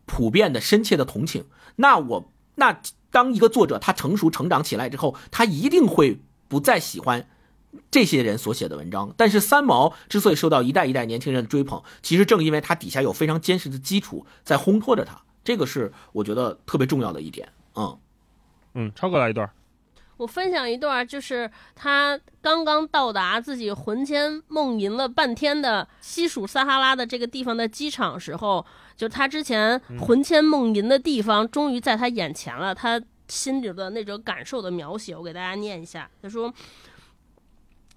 [0.06, 1.46] 普遍的深切的同情。
[1.78, 2.34] 那我。
[2.60, 2.80] 那
[3.10, 7.28] 当一个作者他成熟成长起来之后，他一定会不再喜欢
[7.90, 9.14] 这些人所写的文章。
[9.18, 15.20] 但是三毛之所以受到一代一代年轻人的追捧，其实正因为他底下有非常坚实的基础在烘托着他。
[15.44, 17.50] 这个是我觉得特别重要的一点。
[17.76, 17.98] 嗯
[18.76, 19.50] 嗯，超哥来一段。
[20.20, 28.66] 我分享一段，就是他刚刚到达自己魂牵梦萦了半天的西属撒哈拉的这个地方的机场时候。
[28.98, 32.76] 就他之前魂牵梦萦的地方，终于在他眼前了。
[32.76, 36.12] 他心里的那种感受的描写，我给大家念一下。
[36.22, 36.54] 他说：“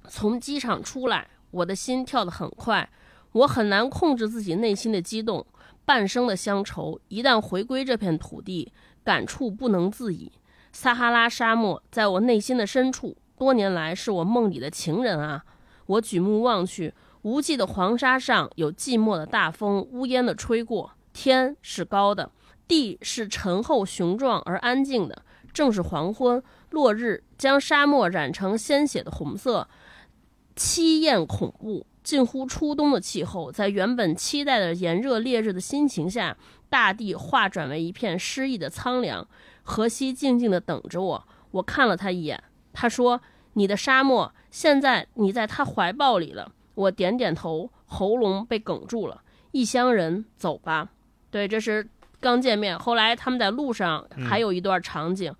[0.08, 2.88] 从机场出来，我的心跳得很快，
[3.32, 5.44] 我很难控制自己内心的激动，
[5.84, 10.30] 半生的乡愁，一旦回归这片土地，感触不能自已。
[10.72, 15.44] 撒哈拉沙漠在我内心的深处，多年来是我梦里的情人啊！
[15.86, 16.92] 我举目望去。”
[17.22, 20.90] 无际的黄沙上有寂寞的大风，呜咽的吹过。
[21.12, 22.32] 天是高的，
[22.66, 25.22] 地是沉厚雄壮而安静的。
[25.52, 29.68] 正是黄昏，落日将沙漠染成鲜血的红色，
[30.56, 36.36] 凄艳恐怖，近乎初冬的气候，在原本期待的炎热烈日的心情下，
[36.68, 39.28] 大地化转为一片诗意的苍凉。
[39.62, 42.42] 荷西静静地等着我，我看了他一眼，
[42.72, 43.20] 他说
[43.54, 49.22] ：“你的沙漠，现在你在他怀抱里了。”我点点头，喉咙被哽住了。
[49.50, 50.88] 异乡人，走吧。
[51.30, 51.86] 对，这是
[52.18, 52.78] 刚见面。
[52.78, 55.34] 后来他们在路上还有一段场景，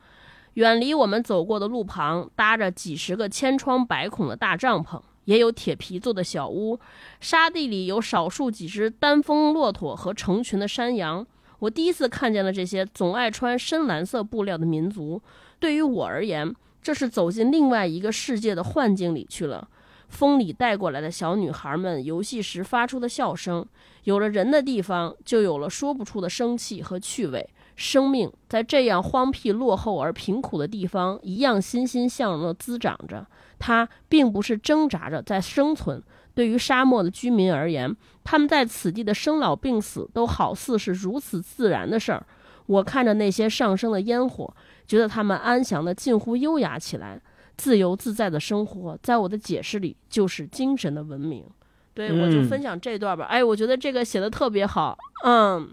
[0.55, 6.79] 远离我们走过的路旁，搭着几十个千疮百孔的大帐篷，也有铁皮做的小屋。
[7.19, 11.27] 沙地里有少数几只单峰骆驼和成群的山羊。
[11.63, 15.23] 我第一次看见了这些总爱穿深蓝色布料的民族。
[15.61, 16.53] 对于我而言，
[16.83, 19.69] 这是走进另外一个世界的幻境里去了。
[20.09, 23.65] 风里带过来的小女孩们游戏时发出的笑声，
[24.03, 27.49] 有了人的地方，就有了说不出的生气和趣味。
[27.77, 33.25] 生命在这样荒僻、落后而贫苦的地方，一样欣欣向荣地滋长着。
[33.61, 36.03] 它并不是挣扎着在生存。
[36.35, 42.27] 对于沙漠的居民而言，他们在此地的生老病死都好似是如此自然的事儿。
[42.67, 44.55] 我看着那些上升的烟火，
[44.87, 47.21] 觉得他们安详的近乎优雅起来。
[47.55, 51.45] 自由自在的生活，在我的解释里就是精神的文明。
[51.93, 53.27] 对，我就分享这段吧。
[53.27, 54.97] 哎，我觉得这个写的特别好。
[55.25, 55.73] 嗯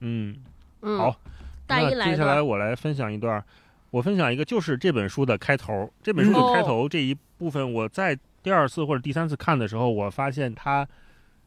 [0.00, 0.36] 嗯
[0.82, 1.16] 嗯，好。
[1.68, 3.42] 大一来，接下来我来分享一段。
[3.90, 5.88] 我分享一个，就是这本书的开头。
[6.02, 10.86] 这本书的开头这一部分，我在第二次或者第三次看的时候，我发现它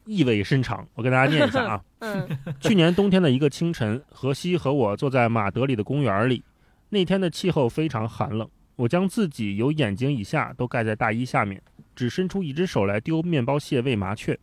[0.05, 0.87] 意味深长。
[0.93, 1.83] 我跟大家念一下啊。
[1.99, 2.27] 嗯。
[2.59, 6.43] 去年冬天的一个清晨，荷西和我坐在马德里的公园里。
[6.89, 8.47] 那天的气候非常寒冷。
[8.75, 11.61] 我将自己由眼睛以下都盖在大衣下面，
[11.95, 14.37] 只伸出一只手来丢面包屑喂麻雀。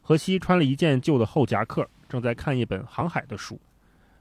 [0.00, 3.60] 荷西穿了一件旧的厚夹克，正在看一本航海的书。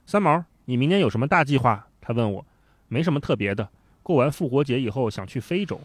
[0.06, 1.88] 三毛，你明年有什么大计划？
[2.02, 2.46] 他问我。
[2.88, 3.68] 没什么特别的。
[4.04, 5.80] 过完复活节以后想去非洲。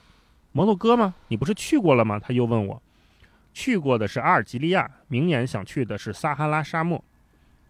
[0.52, 1.14] 摩洛哥吗？
[1.28, 2.18] 你不是去过了吗？
[2.18, 2.82] 他又问我。
[3.52, 7.02] 去过的是阿尔及利亚，明年想去的是撒哈拉沙漠。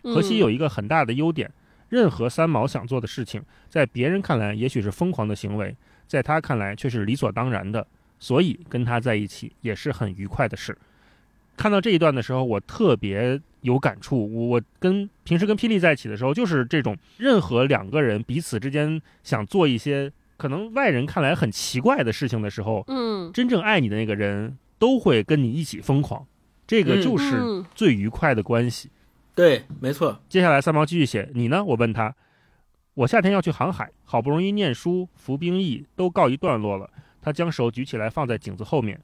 [0.02, 1.50] 荷西有一个很大的优点，
[1.88, 5.74] 任何三毛想做的事情，在别人看来也许是疯狂的行为。
[6.06, 7.86] 在他看来却是理所当然的，
[8.18, 10.76] 所以跟他在一起也是很愉快的事。
[11.56, 14.48] 看到这一段的时候，我特别有感触。
[14.48, 20.10] 我跟平时跟霹雳在一起的时候，就是这种任何两个人彼此之间想做一些
[20.40, 26.26] 可能外人看来很奇怪的事情的时候，嗯，真正爱你的那个人都会跟你一起疯狂，
[26.66, 28.88] 这个就是最愉快的关系。
[29.34, 30.18] 对，没错。
[30.30, 31.62] 接下来三毛继续写，你呢？
[31.62, 32.14] 我问他。
[32.94, 36.90] 我夏天要去航海，好不容易念书、服兵役都告一段落了。
[37.20, 38.98] 他将手举起来放在颈子后面。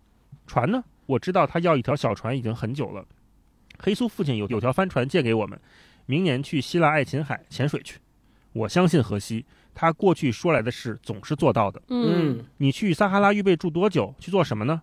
[0.47, 0.83] 船呢？
[1.05, 3.05] 我知道他要一条小船已经很久了。
[3.79, 5.61] 黑苏父亲有有条帆船借给我们，
[6.07, 7.99] 明年去希腊爱琴海潜水去。
[8.55, 9.45] 我相信荷西，
[9.79, 11.81] 他过去说来的事总是做到的。
[11.89, 14.15] 嗯，你去撒哈拉预备住多久？
[14.19, 14.81] 去做什么呢？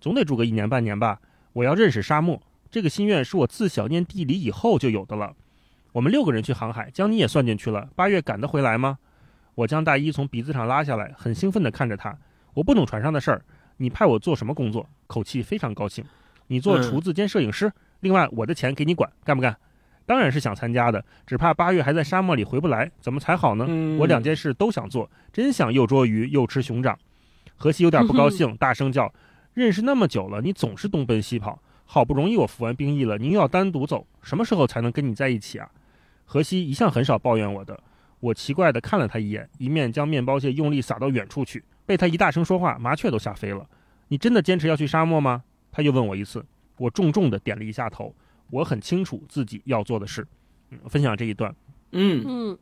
[0.00, 1.20] 总得住个一年半年吧。
[1.52, 5.32] 我要认识沙漠，这个心愿是我自小念地理以后就有的了。
[5.92, 7.88] 我们六个人去航海，将你也算进去了。
[7.94, 8.98] 八月赶得回来吗？
[9.54, 12.18] 我将大衣从鼻子上拉下来，很兴奋地看着他。
[12.54, 13.44] 我不懂船上的事儿，
[13.76, 14.88] 你派我做什么工作？
[15.06, 16.04] 口气非常高兴。
[16.48, 19.56] 你做厨子兼摄影师，另外我的钱给你管，干不干？
[20.04, 23.66] 当然是想参加的，只怕八月还在沙漠里回不来，怎么才好呢？
[23.98, 26.98] 我两件事都想做，真想又捉鱼又吃熊掌。
[27.56, 29.12] 荷西有点不高兴， 大声叫
[29.54, 35.70] ：“认识那么久了，你总是东奔西跑，好不容易我服完兵役了，你又要单独走，什么时候才能跟你在一起啊？”
[36.26, 37.78] 荷西一向很少抱怨我的，
[38.18, 41.62] 我奇怪地看了他一眼，一面将面包屑用力撒到远处去。
[41.84, 43.66] 被他一大声说话，麻雀都吓飞了。
[44.08, 45.42] 你真的坚持要去沙漠吗？
[45.70, 46.44] 他又问我一次，
[46.78, 48.14] 我重重地点了一下头。
[48.52, 50.26] 我很清楚自己要做的事。
[50.70, 51.54] 嗯，分享这一段。
[51.92, 52.58] 嗯嗯，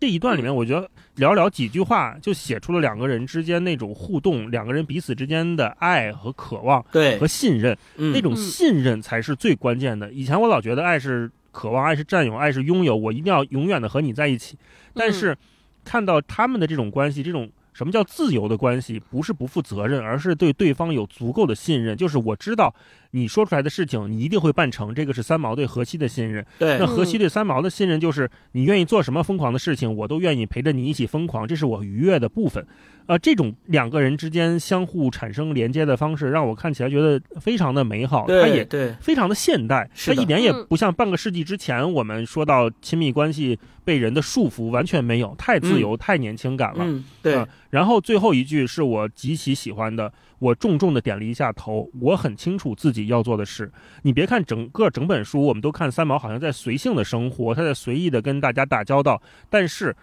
[0.00, 10.10] 这一段里面，我觉得寥寥几句话就写出了两个人之间那种互动，两个人彼此之间的爱和渴望，对和信任，那种嗯信任才是最关键的。
[10.12, 14.56] 以前我老觉得爱是渴望，爱是占有，爱是拥有，我一定要永远的和你在一起。
[14.94, 15.36] 但是
[15.84, 21.96] 看到他们的这种关系，这种什么叫自由的关系，不是不负责任，而是对对方有足够的信任。
[21.96, 22.74] 就是我知道
[23.12, 26.44] 你说出来的事情，你一定会办成，这个是三毛对荷西的信任。
[26.58, 32.66] 对那荷西对三毛的信任就是，你愿意做什么疯狂的事情，我都愿意陪着你一起疯狂，这是我愉悦的部分。
[33.08, 38.26] 呃，这种两个人之间相互产生连接的方式，让我看起来觉得非常的美好。
[38.26, 46.84] 它也对对，非常的现代，是它一点也嗯不像半个世纪之前我们说到亲密关系被人的束缚，完全没有，太自由、太年轻感了。
[46.84, 51.90] 嗯对啊，然后最后一句是我极其喜欢的，我重重的点了一下头。
[52.02, 53.72] 我很清楚自己要做的事。
[54.02, 59.96] 你别看整个整本书，我们都看三毛好像在随性的生活，他在随意的跟大家打交道，但是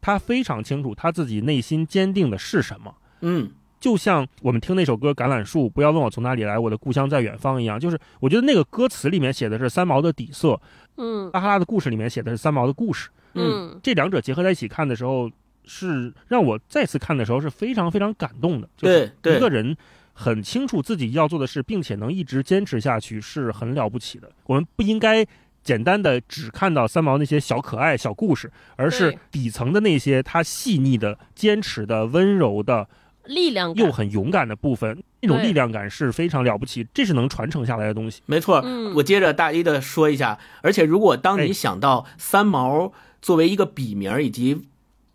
[0.00, 2.94] 他非常清楚他自己内心坚定的是什么。
[3.20, 7.80] 嗯就像我们听那首歌《橄榄树》，不要问我从哪里来，我的故乡在远方一样。
[7.80, 10.60] 就是我觉得那个歌词里面写的是三毛的底色，
[10.98, 13.08] 嗯撒哈拉的故事里面写的是三毛的故事。
[13.32, 15.30] 嗯嗯这两者结合在一起看的时候，
[15.64, 18.68] 是让我再次看的时候是非常非常感动的。
[18.76, 19.74] 就是对对一个人
[20.12, 24.30] 很清楚自己要做的事，并且能一直坚持下去，是很了不起的。
[24.44, 25.26] 我们不应该
[25.62, 32.88] 简单的只看到三毛那些小可爱、小故事，而是底层的那些他细腻的、坚持的、温柔的、
[33.24, 35.02] 力量又很勇敢的部分。
[35.22, 38.22] 那种力量感是非常了不起，这是能传承下来的东西。
[38.24, 42.90] 没错，嗯我接着大一的说一下，而且如果当哎你想到三毛
[43.20, 44.62] 作为一个笔名以及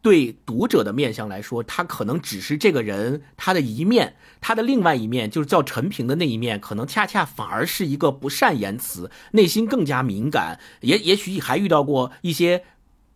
[0.05, 12.65] 对读者的面相来说，他可能只是这个人他的一面，他的另外一面就是叫陈平的那一面，可能恰恰反而是一个不善言辞，内心更加敏感，也也许还遇到过一些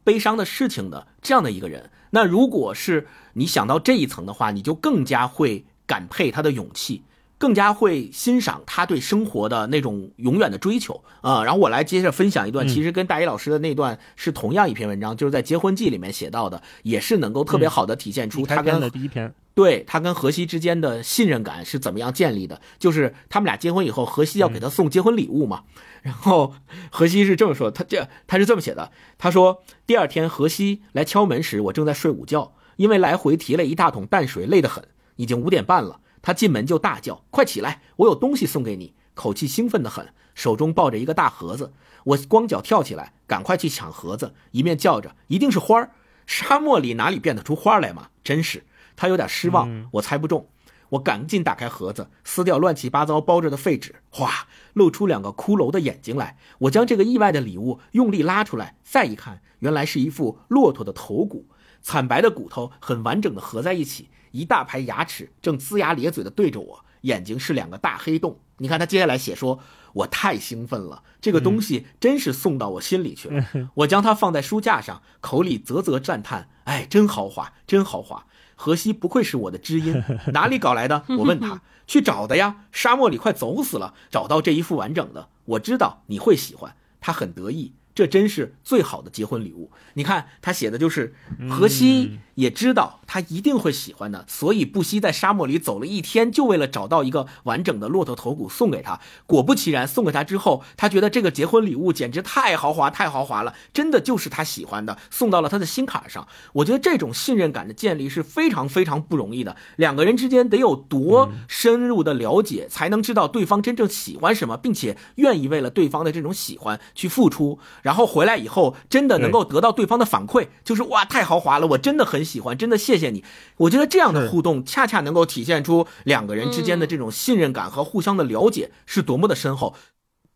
[0.04, 1.92] 悲伤的事情的这样的一个人。
[2.10, 7.04] 那如果是你想到这一层的话，你就更加会感佩他的勇气，
[7.40, 22.62] 更加会欣赏他对生活的那种永远的追求啊、然后我来接着分享一段，嗯其实跟大一老师的那段是同样一篇文章，就是在《结婚记》里面写到的，也是能够特别好的体现出他跟的第一篇，对他跟荷西之间的信任感是怎么样建立的？
[22.78, 25.64] 就是他们俩结婚以后，荷西要给他送结婚礼物嘛。
[26.02, 26.54] 然后
[26.90, 34.84] 荷西是这么说，他这他是这么写的，他说第二天荷西来敲门时，我正在睡午觉，因为来回提了一大桶淡水，累得很，
[35.18, 36.00] 已经五点半了。
[36.22, 41.74] 他进门就大叫：“快起来，我有东西送给你！”口气兴奋得很，手中抱着一个大盒子。
[42.06, 45.92] 我光脚跳起来，赶快去抢盒子，一面叫着：“一定是花儿！
[46.26, 48.10] 沙漠里哪里变得出花来嘛？
[48.24, 48.64] 真是！”
[48.96, 50.48] 他有点失望，嗯我猜不中。
[50.90, 56.38] 我赶紧打开盒子，撕掉乱七八糟包着的废纸，哗，露出两个骷髅的眼睛来。
[56.58, 61.46] 我将这个意外的礼物用力拉出来，再一看，原来是一副骆驼的头骨，
[61.82, 68.40] 惨白的骨头很完整的合在一起，一大排牙齿正龇牙咧嘴的对着我，眼睛是两个大黑洞。
[68.58, 69.60] 你看他接下来写说，
[69.94, 73.46] 我太兴奋了，这个东西真是送到我心里去了。
[73.76, 78.26] 我将它放在书架上，口里啧啧赞叹：“哎，真豪华，真豪华！”
[78.56, 80.04] 荷西不愧是我的知音，
[80.34, 81.06] 哪里搞来的？
[81.08, 82.66] 我问他， 去找的呀。
[82.74, 86.76] 沙漠里快走死了，找到这一副完整的，我知道你会喜欢。
[87.00, 89.70] 他很得意，这真是最好的结婚礼物。
[89.96, 91.14] 你看他写的就是
[91.50, 99.02] 荷西也知道他一定会喜欢的，所以不惜在沙漠里走了一天，就为了找到一个完整的骆驼头骨送给他。
[99.28, 106.26] 果不其然，送给他之后，他觉得这个结婚礼物简直太豪华，太豪华了，真的就是他喜欢的，送到了他的心坎上。
[106.54, 123.24] 我觉得这种信任感的建立是非常非常不容易的，两个人之间得有多深入的了解，才能知道对方真正喜欢什么，并且愿意为了对方的这种喜欢去付出，然后回来以后真的能够得到对方的反馈，就是哇，太豪华了，我真的很喜欢，真的谢谢你。
[123.58, 129.74] 我觉得这样的互动恰恰能够体现出两个人之间的这种信任感和互相的了解是多么的深厚。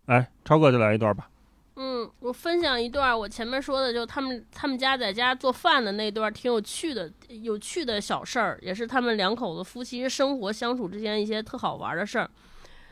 [0.06, 1.30] 哎，超哥就来一段吧。
[1.76, 12.30] 嗯，我分享一段我前面说的，就他们他们家在家做饭的那段，挺有趣的，有趣的小事儿，也是他们两口子夫妻生活相处之间一些特好玩的事儿。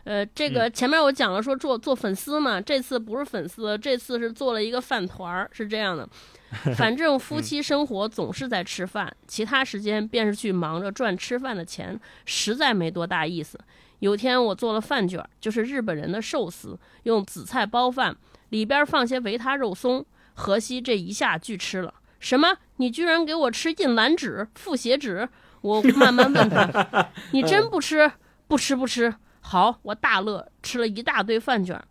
[0.03, 6.07] 呃，这个前面我讲了说做做粉丝嘛，这次不是粉丝，这次是做了一个饭团儿，是这样的。
[6.75, 13.57] 反正夫妻生活总是在吃饭，其他时间便是去忙着赚吃饭的钱，实在没多大意思。
[13.99, 18.15] 有天我做了饭卷，就是日本人的寿司，用紫菜包饭，
[18.49, 20.05] 里边放些维他肉松。
[20.33, 22.57] 荷西这一下拒吃了，什么？
[22.77, 25.29] 你居然给我吃印蓝纸、复写纸？
[25.61, 28.11] 我慢慢问他， 你真不吃？
[28.47, 29.13] 不吃不吃。
[29.41, 31.81] 好，我大乐，吃了一大堆饭卷，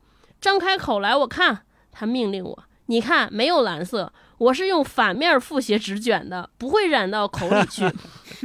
[0.40, 4.12] 张开口来，我看他命令我，你看没有蓝色。
[4.38, 7.86] 我是用反面复写纸卷的，不会染到口里去。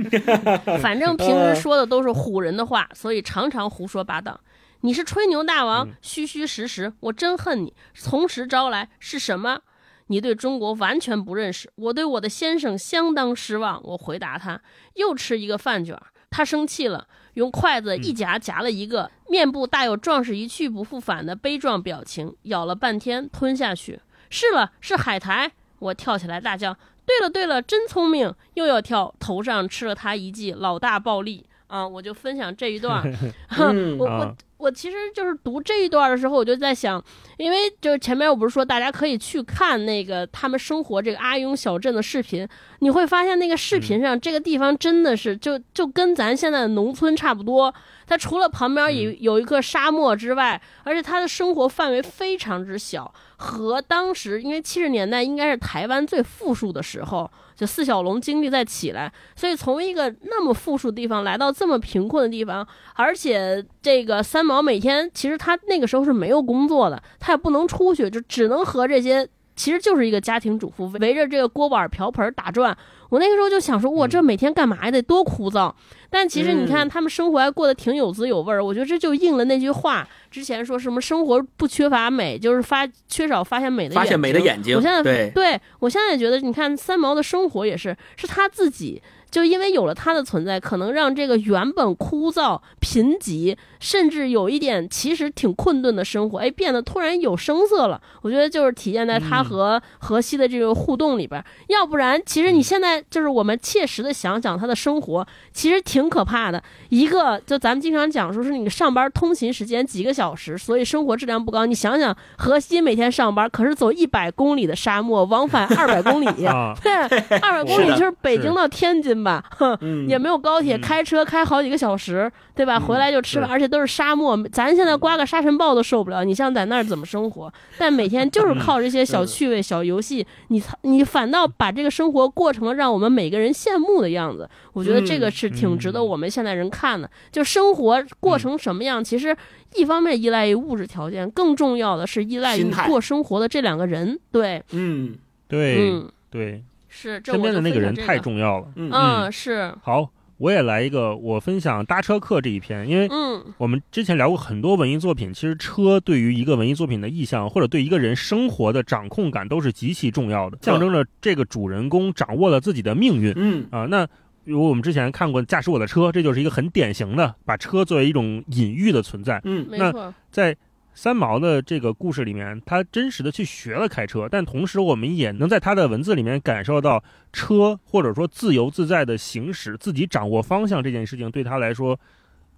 [0.81, 4.37] 反正平时说的都是唬人的话，所以常常胡说八道。
[4.81, 7.73] 你是吹牛大王，虚虚实实，我真恨你。
[7.93, 9.61] 从实招来是什么？
[10.07, 13.81] 你对中国完全不认识，我对我的先生相当失望。
[13.83, 14.61] 我回答他，
[14.95, 15.97] 又吃一个饭卷。
[16.29, 24.01] 他生气了，用筷子一夹夹了一个，面部大有壮士一去不复返的悲壮表情，咬了半天吞下去。
[24.29, 25.51] 是了，是海苔。
[25.79, 26.75] 我跳起来大叫
[27.05, 31.85] ：“对了对了，真聪明！”又要跳，头上吃了他一记老大暴力啊！
[31.87, 33.03] 我就分享这一段。
[33.59, 37.03] 我我我其实就是读这一段的时候，我就在想，
[37.37, 42.47] 因为就是前面我不是说大家可以去看那个他们生活这个阿雍小镇的视频，
[42.79, 47.73] 你会发现那个视频上这个地方真的是就就跟咱现在的农村差不多。
[48.07, 53.11] 它除了旁边有有一个沙漠之外，而且它的生活范围非常之小。
[53.37, 72.77] 和当时，因为七十年代应该是台湾最富庶的时候，就四小龙经历在起来，所以从一个那么富庶的地方来到这么贫困的地方，而且这个三毛每天其实他那个时候是没有工作的，他也不能出去，就只能和这些其实就是一个家庭主妇围着这个锅碗瓢盆打转。
[73.09, 74.91] 我那个时候就想说，哇，这每天干嘛呀？
[74.91, 75.71] 得多枯燥。
[76.09, 78.63] 但其实你看，他们生活还过得挺有滋有味儿。
[78.63, 84.75] 我觉得这就应了那句话，之前说什么生活不缺乏美，就是发缺少发现美的发现美的眼睛。
[84.75, 89.01] 我现在对，对我现在也觉得，你看三毛的生活也是，是他自己。
[89.35, 98.01] 就因为有了他的存在，可能让这个原本枯燥、贫瘠，甚至有一点其实挺困顿的生活，哎，变得突然有声色了。
[98.21, 101.43] 我觉得就是体现在他和荷西的这个互动里边。
[101.67, 106.63] 要不然，其实你现在就是我们切实的想想他的生活，其实挺可怕的。
[106.87, 111.65] 一个就咱们经常讲说是你上班通勤时间几个小时，所以生活质量不高。
[111.65, 116.25] 你想想，荷西每天上班可是走一百公里的沙漠，往返二百公里
[116.81, 116.93] 对，
[117.39, 119.24] 二百公里就是北京到天津。
[119.25, 122.79] 吧，哼，也没有高铁，开车开好几个小时，对吧？
[122.79, 126.23] 回来就吃饭，而且都是沙漠，咱现在刮个沙尘暴都受不了。
[126.23, 127.51] 你像在那儿怎么生活？
[127.79, 134.47] 但每天 就是靠这些小趣味、小游戏，你你反倒把这个生活过成了让我们每个人羡慕的样子。
[134.73, 137.09] 我觉得这个是挺值得我们现在人看的。
[137.31, 139.35] 就生活过成什么样，其实
[139.73, 144.19] 一方面依赖于物质条件，更重要的是依赖于过生活的这两个人。
[144.31, 145.15] 对，嗯，
[145.47, 146.63] 对，嗯，对。
[146.95, 148.67] 是身边的那个人太重要了。
[148.77, 149.73] 嗯，是。
[149.83, 163.33] 好，我也来一个，我分享搭车客这一篇，因为嗯，我们之前聊过很多文艺作品，其实车对于一个文艺作品的意象，或者对一个人生活的掌控感都是极其重要的，象征着这个主人公掌握了自己的命运。
[163.35, 164.07] 嗯啊，那
[164.45, 169.41] 如果我们之前看过《驾驶我的车》，这就是一个很典型的把车作为一种隐喻的存在。
[169.43, 170.55] 嗯，没错，在。
[170.95, 177.03] 三毛的这个故事里面，他真实的去学了开车，但同时我们也能在他的文字里面感受到
[177.33, 181.99] 车或者说自由自在的行驶、自己掌握方向这件事情对他来说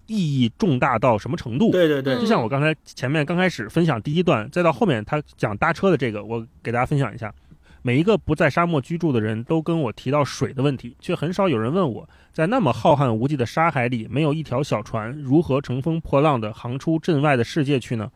[0.05, 1.71] 意义重大到什么程度？
[1.71, 7.33] 对对对，就像我刚才前面刚开始分享第一段，再到后面他讲搭车的这个，我给大家分享一下。
[7.81, 18.11] 每一个不在沙漠居住的人都跟我提到水的问题，却很少有人问我在那么浩瀚无际的沙海里，没有一条小船，如何乘风破浪的航出镇外的世界去呢？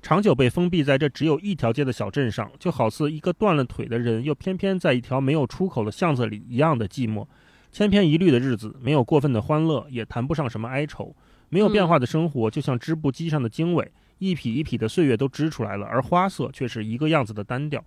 [0.00, 7.26] 长久被封闭在这只有一条街的小镇上，就好似一个断了腿的人，又偏偏在一条没有出口的巷子里一样的寂寞。
[7.70, 11.14] 千篇一律的日子，没有过分的欢乐，也谈不上什么哀愁。
[11.50, 17.84] 没有变化的生活，就像织布机上的经纬，一匹一匹的岁月都织出来了，而花色却是一个样子的单调。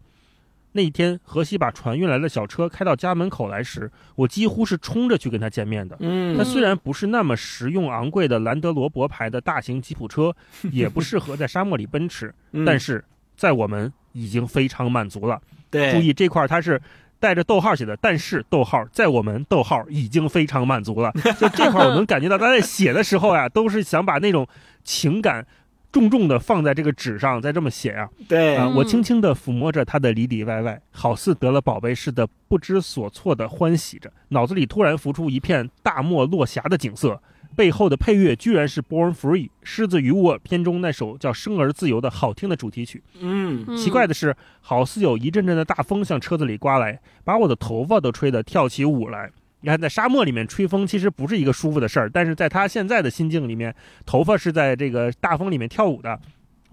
[0.73, 5.98] 那一天，荷西把船运来的小车开到家门口来时，我几乎是冲着去跟他见面的。
[5.99, 10.34] 嗯，它虽然不是那么实用昂贵的兰德罗伯牌的大型吉普车，
[10.72, 12.34] 也不适合在沙漠里奔驰，
[12.65, 13.03] 但是
[13.35, 15.41] 在我们已经非常满足了。
[15.69, 16.81] 对，注意这块它是
[17.19, 21.11] 带着逗号写的，但是逗号在我们逗号已经非常满足了。
[21.38, 24.48] 就这块，我能感觉到他在写的时候呀，都是想把那种
[24.84, 25.45] 情感。
[25.92, 28.10] 重重的放在这个纸上，再这么写呀。
[28.28, 34.12] 对啊，我轻轻的抚摸着他的里里外外，好似得了宝贝似的，不知所措的欢喜着。
[34.30, 37.22] 脑子里突然浮出一片大漠落霞的景色，
[37.56, 43.04] 背后的配乐居然是《Born Free》狮子与我片中那首叫《生而自由》的好听的主题曲。
[43.20, 49.30] 嗯，嗯奇怪的是，好似有一阵阵的大风向车子里刮来，把我的头发都吹得跳起舞来。
[49.62, 53.74] 你看，在沙漠里面吹风其实不是一个舒服的事儿，但是在他现在的心境里面，
[54.06, 56.20] 头发是在这个大风里面跳舞的。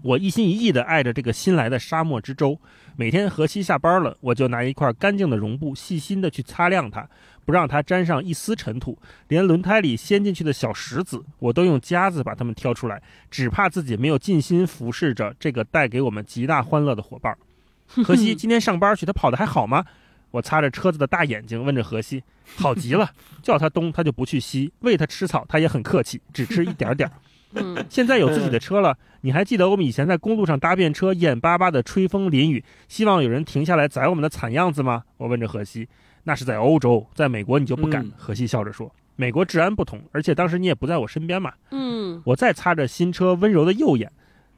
[0.01, 2.57] 我一心一意地爱着这个新来的沙漠之舟。
[2.95, 7.07] 每天荷西下班了，我就拿一块干净的绒布，细心地去擦亮它，
[7.45, 8.97] 不让它沾上一丝尘土。
[9.27, 17.37] 连轮胎里陷进去的小石子，我都用夹子把它们挑出来，只怕自己没有尽心服侍着这个带给我们极大欢乐的伙伴。
[17.87, 19.85] 荷西今天上班去，他跑得还好吗？
[20.31, 22.23] 我擦着车子的大眼睛问着荷西，
[22.57, 23.09] 好极了，
[23.41, 27.15] 叫他东他就不去西，喂他吃草他也很客气，只吃一点点儿。
[27.55, 35.03] 嗯，现在有自己的车了，你还记得我们以前在公路上搭便车，眼巴巴的吹风淋雨，希望有人停下来载我们的惨样子吗？
[35.17, 35.87] 我问着荷西。
[36.25, 38.05] 那是在欧洲，在美国你就不敢。
[38.05, 44.11] 嗯荷西笑着说：“美国治安不同，而且当时你也不在我身边嘛。”嗯，我再擦着新车温柔的右眼，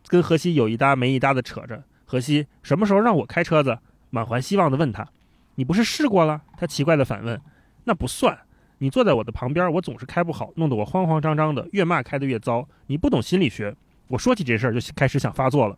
[0.07, 1.81] 跟荷西有一搭没一搭的扯着。
[2.03, 3.77] 荷西什么时候让我开车子？
[4.10, 5.07] 满怀希望的问他
[5.56, 7.40] ：“你不是试过了？”他奇怪的反问
[7.86, 8.38] ：“那不算。
[8.78, 12.68] 你坐在我的旁边，我总是开不好，弄得我慌慌张张的，越骂开得越糟。
[12.88, 13.76] 你不懂心理学。”
[14.07, 15.78] 我说起这事儿就开始想发作了。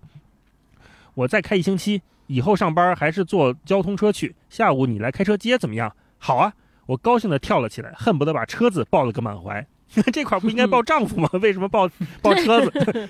[1.14, 4.36] 我再开一星期，以后上班还是坐交通车去。
[4.50, 5.95] 下午你来开车接怎么样？
[6.18, 6.54] 好啊！
[6.88, 9.66] 我高兴地跳了起来，恨不得把车子抱了个满怀。
[10.11, 11.30] 这块儿不应该抱丈夫吗？
[11.41, 11.90] 为什么抱
[12.22, 13.10] 抱 车子？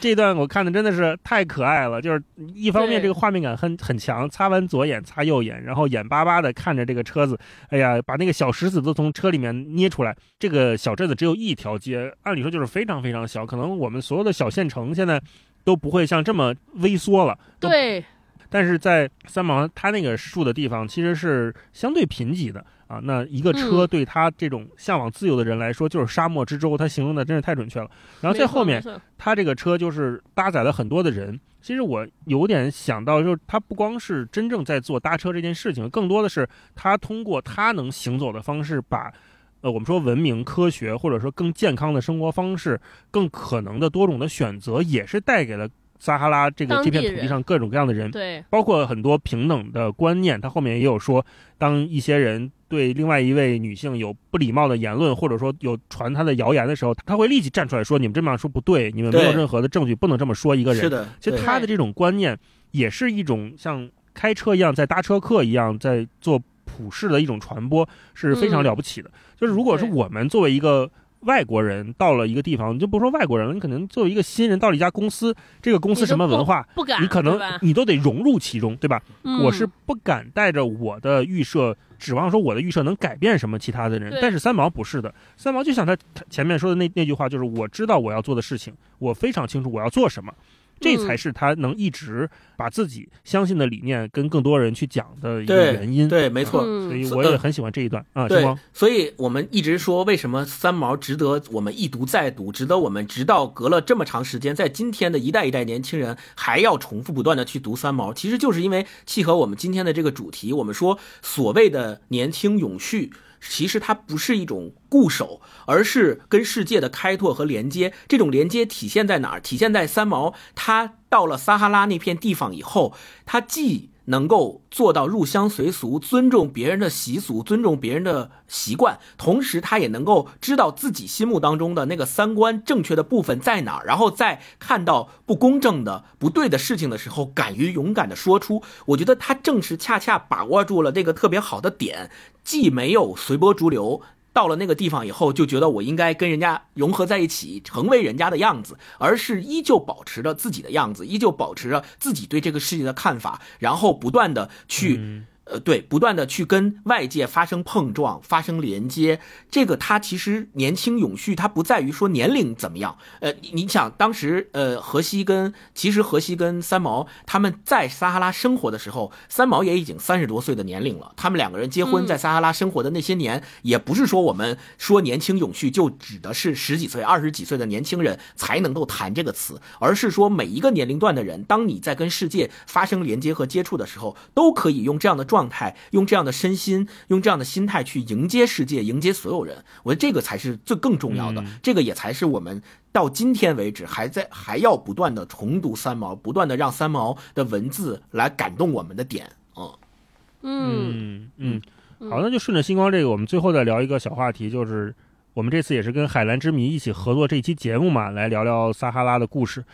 [0.00, 2.22] 这段我看的真的是太可爱了，就是
[2.54, 7.38] 一方面这个画面感很很强，擦完左眼擦右眼，然后眼巴巴的看着这个车子，
[7.68, 10.16] 哎呀，把那个小石子都从车里面捏出来。
[10.38, 15.20] 这个小镇子只有一条街，按理说就是非常非常小，可能我们所有的小县城现在
[15.64, 17.38] 都不会像这么微缩了。
[17.58, 18.04] 对，
[18.48, 23.00] 但是在三毛他那个住的地方其实是相对贫瘠的啊。
[23.02, 27.88] 那一个车嗯对他这种向往自由的人来说，就是沙漠之舟，他形容的真是太准确了。
[28.20, 28.84] 然后在后面
[29.16, 31.38] 他这个车就是搭载了很多的人。
[31.62, 39.12] 其实我有点想到，就是他不光是真正在做搭车这件事情，更多的是他通过他能行走的方式，把
[39.60, 42.80] 呃我们说文明、科学或者说更健康的生活方式、
[43.10, 45.68] 更可能的多种的选择，也是带给了
[46.00, 48.10] 撒哈拉这个这片土地上各种各样的人。
[48.10, 51.24] 对，包括很多平等的观念，他后面也有说，
[51.56, 62.36] 当一些人对另外一位女性有不礼貌的言论，或者说有传她的谣言的时候，他会立即站出来说：“你们这么样说不对，你们没有任何的证据，不能这么说一个人。”是的，其实对他的这种观念
[62.70, 69.10] 也是一种像开车一样，在搭车客一样，在做普世的一种传播，是非常嗯了不起的。
[69.36, 70.90] 就是如果是我们作为一个
[71.20, 79.02] 外国人到了一个地方，你就不说外国人了，你可能作为一个新人到了一家公司，这个公司什么文化，不敢，你可能你都得融入其中，对吧？
[79.24, 84.18] 嗯我是不敢带着我的预设，指望说我的预设能改变什么其他的人。
[84.20, 90.32] 但是三毛不是的，三毛就像他他前面说的那那句话，就是我知道我要做的事情，我非常清楚我要做什么。
[90.80, 96.08] 这嗯才是他能一直把自己相信的理念跟更多人去讲的一个原因。
[96.08, 96.62] 对，没错。
[96.64, 110.52] 嗯所以我也很喜欢这一段啊，星对光。，所以我们一直说，为什么三毛值得我们一读再读，值得我们直到隔了这么长时间，在今天的一代一代年轻人还要重复不断的去读三毛，其实就是因为契合我们今天的这个主题。
[110.52, 113.12] 我们说所谓的年轻永续。
[113.40, 117.92] 其实它不是一种固守，而是跟世界的开拓和连接。
[118.06, 119.40] 这种连接体现在哪儿？
[119.40, 122.94] 体现在三毛他到了撒哈拉那片地方以后，
[123.24, 138.62] 他既能够做到入乡随俗，尊重别人的习俗，尊重别人的习惯，同时他也能够知道自己心目当中的那个三观正确的部分在哪儿，然后在看到不公正的、不对的事情的时候，敢于勇敢的说出。
[138.86, 142.10] 我觉得他正是恰恰把握住了这个特别好的点，
[142.42, 144.02] 既没有随波逐流。
[144.32, 155.24] 到了那个地方以后，就觉得我应该跟人家融合在一起，成为人家的样子，而是依旧保持着自己的样子，依旧保持着自己对这个世界的看法，然后不断的去。
[155.50, 159.20] 嗯呃，对，不断的去跟外界发生碰撞、发生连接，
[159.50, 162.96] 这个它其实年轻永续，它不在于说年龄怎么样。
[163.20, 171.12] 呃，你你想当时呃，荷西跟其实荷西跟三毛他们在撒哈拉生活的时候，三毛也已经三十多岁的年龄了。
[171.16, 189.64] 他们两个人结婚嗯在撒哈拉生活的那些年，也不是说我们说年轻永续就指的是十几岁、二十几岁的年轻人才能够谈这个词，而是说每一个年龄段的人，当你在跟世界发生连接和接触的时候，都可以用这样的状状态，用这样的身心，用这样的心态去迎接世界，迎接所有人。
[189.82, 192.62] 我觉得这个才是最更重要的，这个也才是我们
[192.92, 199.30] 到今天为止还在还要不断的重读三毛，不断的让三毛的文字来感动我们的点。
[199.56, 201.62] 嗯嗯。
[202.00, 204.94] 嗯，好，那就顺着星光这个，我们最后再聊一个小话题，就是
[205.34, 209.64] 我们这次也是跟海蓝之谜一起合作这期节目嘛，来聊聊撒哈拉的故事。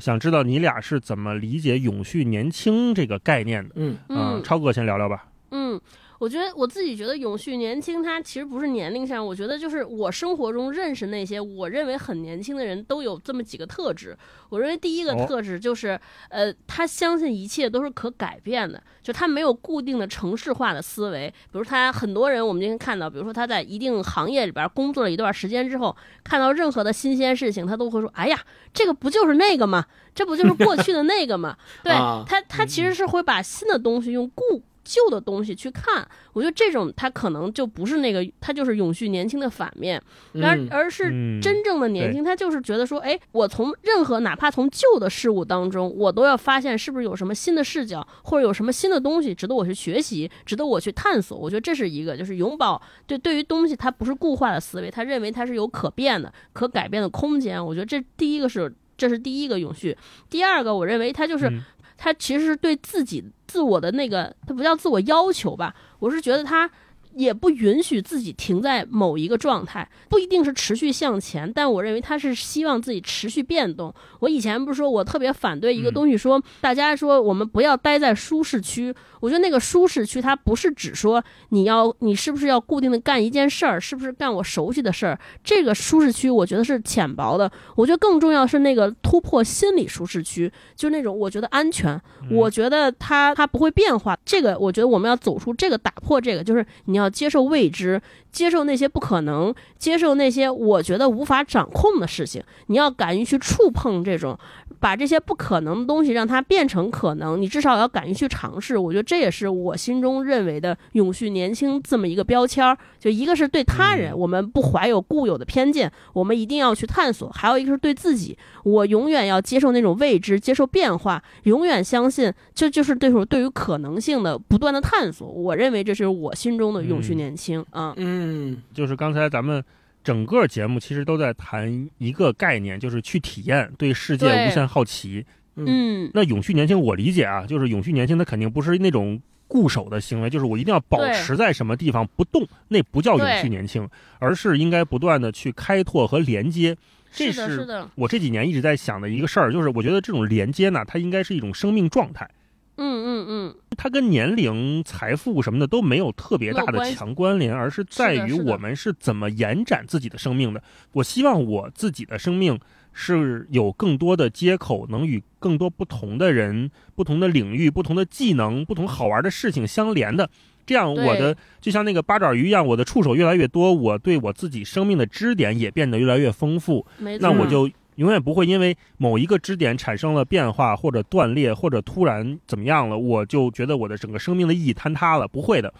[0.00, 3.74] 想知道你俩是怎么理解“永续年轻”这个概念的？
[3.76, 5.26] 嗯嗯，超哥先聊聊吧。
[5.50, 5.80] 嗯。
[6.18, 14.16] 我觉得我自己觉得永续年轻，它其实不是年龄上，我觉得就是我生活中认识那些我认为很年轻的人都有这么几个特质。
[14.48, 15.98] 我认为第一个特质就是，
[16.30, 21.28] 呃，他相信一切都是可改变的，就他没有固定的城市化的思维。
[21.52, 25.94] 比如他很多人，我们今天看到，比如说他在一定行业里边工作了一段时间之后，
[26.24, 28.40] 看到任何的新鲜事情，他都会说：“哎呀，
[28.72, 29.84] 这个不就是那个吗？
[30.14, 31.92] 这不就是过去的那个吗？” 对
[32.26, 34.62] 他，他其实是会把新的东西用固。
[34.86, 40.00] 旧的东西去看，我觉得这种他可能就不是那个，他就是永续年轻的反面，
[40.34, 41.10] 而而是
[41.42, 51.36] 真正的年轻，他就是觉得说，哎，我从任何哪怕从旧的事物当中，我都要发现是不是有什么新的视角，或者有什么新的东西值得我去学习，值得我去探索。
[51.36, 57.64] 我觉得这是一个，就是永葆对对于东西它不是固化的思维，他认为它是有可变的、可改变的空间。
[57.64, 59.96] 我觉得这第一个是这是第一个永续，
[60.30, 61.50] 第二个我认为它就是。
[61.96, 65.74] 他其实是对自己自我的那个，他不叫自我要求吧？
[65.98, 66.70] 我是觉得他。
[67.16, 73.92] 也不允许自己停在某一个状态，不一定是持续向前，但我认为他是希望自己持续变动。
[74.20, 78.94] 我以前不是说我特别反对一个东西，说大家说我们不要待在舒适区。
[79.20, 85.18] 我觉得那个舒适区，它不是指说你要你是不是要固定的干一件事儿，是不是干我熟悉的事儿。
[85.42, 87.50] 这个舒适区我觉得是浅薄的。
[87.76, 91.98] 我觉得更重要是那个突破心理舒适区，就那种我觉得安全，
[92.30, 94.14] 我觉得它它不会变化。
[94.22, 97.05] 这个我觉得我们要走出这个，打破这个，就是你要。
[97.10, 98.00] 接受未知，
[98.32, 102.42] 接受那些不可能，接受那些我觉得无法掌控的事情。
[102.66, 104.38] 你要敢于去触碰这种，
[104.78, 107.40] 把这些不可能的东西让它变成可能。
[107.40, 108.76] 你至少要敢于去尝试。
[108.76, 112.76] 我觉得这也是我心中认为的永续年轻这么一个标签儿。
[112.98, 125.26] 就一个是对他人，我们不怀有固有的偏见，我们一定要去探索；还有一个是对自己，我永远要接受那种未知，接受变化，永远相信这就是对手对于可能性的不断的探索。
[125.26, 126.96] 我认为这是我心中的永。
[127.06, 129.62] 续年轻啊，嗯，就是刚才咱们
[130.06, 135.26] 整个节目其实都在谈一个概念，就是去体验，对世界无限好奇。
[135.56, 143.88] 嗯，那永续年轻，我理解啊，就是永续年轻，它肯定不是那种固守的行为，就是我一定要保持在什么地方不动，那不叫永续年轻，
[144.20, 146.76] 而是应该不断的去开拓和连接。
[147.10, 147.66] 这是
[147.96, 152.30] 我这几年一直在想的一个事儿，就是我觉得这种连接呢，它应该是一种生命状态。
[152.78, 160.62] 嗯嗯嗯，它跟年龄、财富什么的都没有特别大的强关联，而是在于我们是怎么延展自己的生命的。
[160.92, 162.58] 我希望我自己的生命
[162.92, 170.28] 是有更多的接口，能与更多不同的人、不同的领域、不同的技能、不同好玩的事情相连的。
[170.66, 176.86] 这样，我的就像那个八爪鱼一样，我的触手越来越多，我对我自己生命的支点也变得越来越丰富。
[177.20, 177.70] 那我就。
[177.96, 185.26] 永远不会因为某一个支点产生了变化，或者断裂，或者突然怎么样了，我就觉得我的整个生命的意义坍塌了。
[185.28, 185.72] 不会的，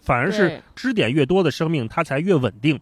[0.00, 2.78] 反而是支点越多的生命，它才越稳定。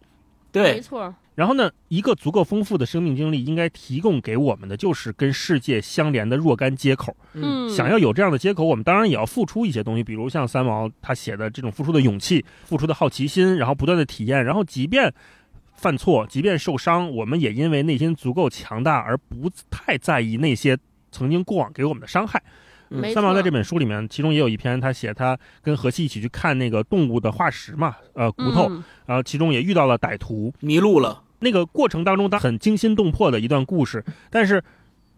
[0.51, 1.13] 对，没错。
[1.33, 7.15] 然后呢，一个足够丰富的生命经历，应该提供给我们的就是跟世界相连的若干接口。
[7.33, 15.11] 嗯，想要有这样的接口，我们当然也要付出一些东西，比如像三毛他写的这种付出的勇气、付出的好奇心，然后不断的体验，然后即便。
[15.81, 20.77] 犯错，即便受伤，我们也因为内心足够强大而不太在意那些
[21.11, 22.39] 曾经过往给我们的伤害。
[23.11, 28.69] 三毛在这本书里面，其中也有一篇，他写他跟荷西一起去看那个动物的化石嘛，呃，骨头，
[29.07, 31.23] 然后其中也遇到了歹徒，迷路了。
[31.39, 34.05] 那个过程当中，他很惊心动魄的一段故事。
[34.29, 34.63] 但是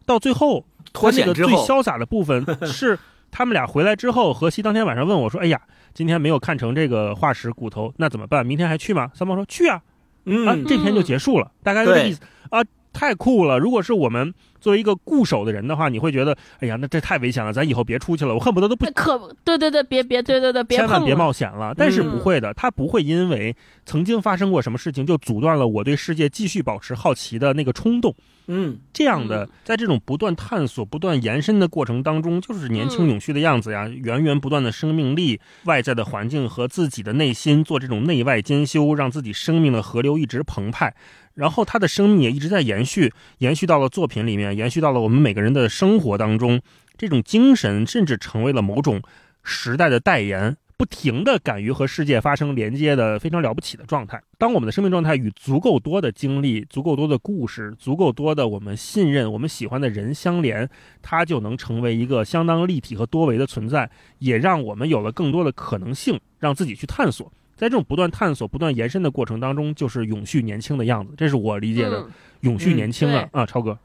[0.05, 2.97] 到最后，脱险之后，最潇洒的部分 是
[3.31, 5.59] 他们俩回来之后，荷西当天晚上问我说：“哎呀，
[5.93, 8.45] 今天没有看成这个化石骨头，那怎么办？
[8.45, 9.81] 明天还去吗？”三毛说：“去啊。”
[10.25, 13.57] 嗯，这篇就结束了，大概这个意思啊，太酷了！
[13.57, 21.73] 如果是我们作为一个固守的人的话，你会觉得，哎呀，那这太危险了，咱以后别出去了，我恨不得都不可，对对对，别别，对对对，千万别冒险了。
[21.75, 23.55] 但是不会的，他不会因为
[23.85, 28.13] 曾经发生过什么事情就阻断了我对世界继续保持好奇的那个冲动。
[28.47, 40.93] 嗯，这样的，在这种不断探索、不断延伸的过程当中，就是年轻永续的样子呀，源源不断的生命力，外在的环境和自己的内心做这种内外兼修，让自己生命的河流一直澎湃，
[41.35, 46.61] 然后他的生命也一直在延续，延续到了作品里面，延续到了我们每个人的生活当中，
[46.97, 49.01] 这种精神甚至成为了某种
[49.43, 50.57] 时代的代言。
[50.83, 54.21] 不停的敢于和世界发生连接的非常了不起的状态。
[54.37, 60.69] 当我们的生命状态与足够多的经历、足够多的故事、足够多的我们信任、我们喜欢的人相连，
[61.01, 63.89] 它就能成为一个相当立体和多维的存在，
[64.19, 67.31] 也让我们有了更多的可能性，让自己去探索。
[67.55, 71.13] 在这种不断探索、不断延伸的过程当中，就是永续年轻的样子。
[71.15, 72.05] 这是我理解的
[72.41, 73.29] 永续年轻啊！
[73.31, 73.79] 啊，超哥。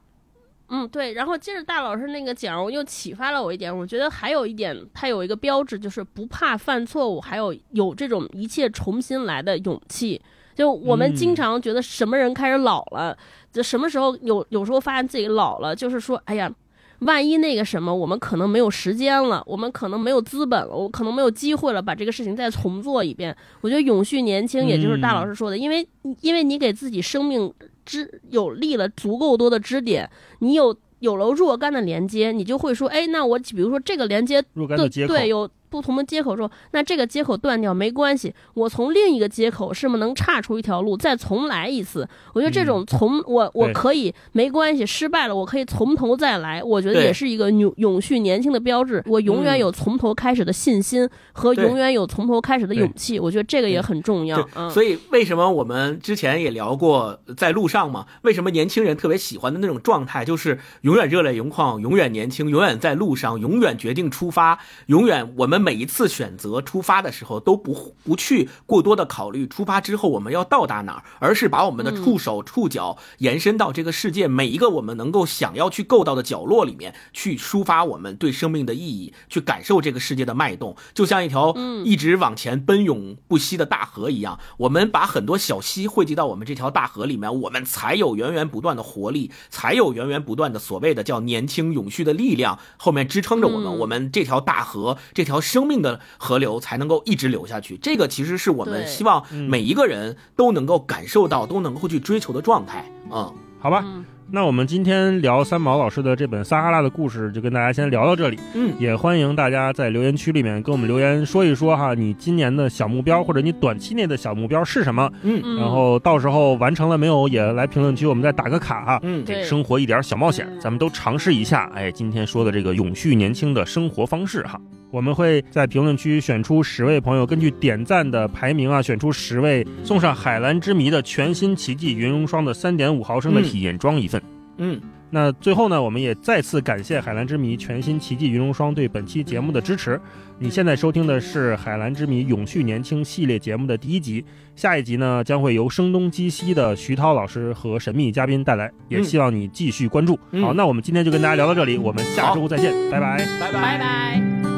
[0.71, 3.75] 嗯，对，然后接着大老师那个讲，又启发了我一点。
[3.75, 10.21] 我觉得还有一点，他有一个标志，就是不怕犯错误，还有有这种一切重新来的勇气。
[10.55, 13.17] 就我们经常觉得什么人开始老了，
[13.51, 16.53] 就什么时候有有时候发现自己老了，就是说，哎呀，
[16.99, 23.35] 万一那个什么，我们可能没有时间了，我们可能没有资本了，我可能没有机会了，把这个事情再重做一遍。
[23.63, 25.89] 我觉得永续年轻，也就是大老师说的，因为
[26.21, 27.51] 因为你给自己生命。
[27.89, 30.09] 支有立了足够多的支点，
[30.41, 34.43] 你有有了若干的连接，你就会说，哎，那我比如说这个连接
[34.77, 35.51] 对对有。
[35.71, 42.09] 不同的接口之后，那这个接口断掉没关系，我从另一个接口是不是能岔出一条路，再重来一次？
[42.33, 49.03] 我觉得这种从我我可以没关系，失败了我可以从头再来，我觉得也是一个永永续年轻的标志。
[49.07, 54.49] 我永远有从头开始的信心和永远有从头开始的勇气，我觉得这个也很重要。
[54.71, 58.07] 所以为什么我们之前也聊过在路上嘛？
[58.23, 65.58] 为什么年轻人特别喜欢的那种状态，就是永远热泪盈眶，永远年轻，永远在路上，永远决定出发，永远我们。
[65.59, 81.55] 每一次选择出发的时候，都不不去过多的考虑出发之后我们要到达哪儿，而是把我们的触手触角延伸到这个世界每一个我们能够想要去够到的角落里面，去抒发我们对生命的意义，去感受这个世界的脉动，就像一条
[81.85, 84.39] 一直往前奔涌不息的大河一样。
[84.59, 93.79] 我们把很多小溪汇集到我们这条大河里面，我们才有源源不断的活力，才有源源不断的所谓的叫年轻永续的力量后面支撑着我们。
[93.79, 95.39] 我们这条大河，这条。
[95.49, 102.85] 生命的河流才能够一直流下去，这个其实是我们希望每一个人都能够感受到、都能够去追求的状态。
[103.11, 103.83] 嗯，好吧。
[104.31, 108.39] 那我们今天聊三毛老师的这本《撒哈拉的故事》，就跟大家先聊到这里。
[108.53, 115.11] 嗯，也欢迎大家在留言区里面跟我们留言说一说哈，你今年的小目标或者你短期内的小目标是什么？
[115.23, 119.01] 嗯，然后到时候完成了没有，也来评论区我们再打个卡哈。
[119.03, 121.73] 嗯，对，生活一点小冒险，咱们都尝试一下。
[121.75, 134.23] 哎，今天说的这个永续年轻的生活方式哈，我们会在评论区选出十位朋友，根据点赞的排名啊，选出十位送上海蓝之谜的全新奇迹云绒霜的三点五毫升的体验装一份。
[134.59, 134.81] 嗯。
[135.11, 139.99] 那最后呢，我们也再次感谢海蓝之谜全新奇迹云绒霜对本期节目的支持。
[140.39, 144.23] 你现在收听的是海蓝之谜永续年轻系列节目的第一集，
[144.55, 150.15] 下一集呢将会由声东击西的徐涛老师和神秘嘉宾带来，也希望你继续关注。
[150.43, 154.58] 好，那我们今天就跟大家聊到这里，我们下周再见，拜拜，拜拜拜。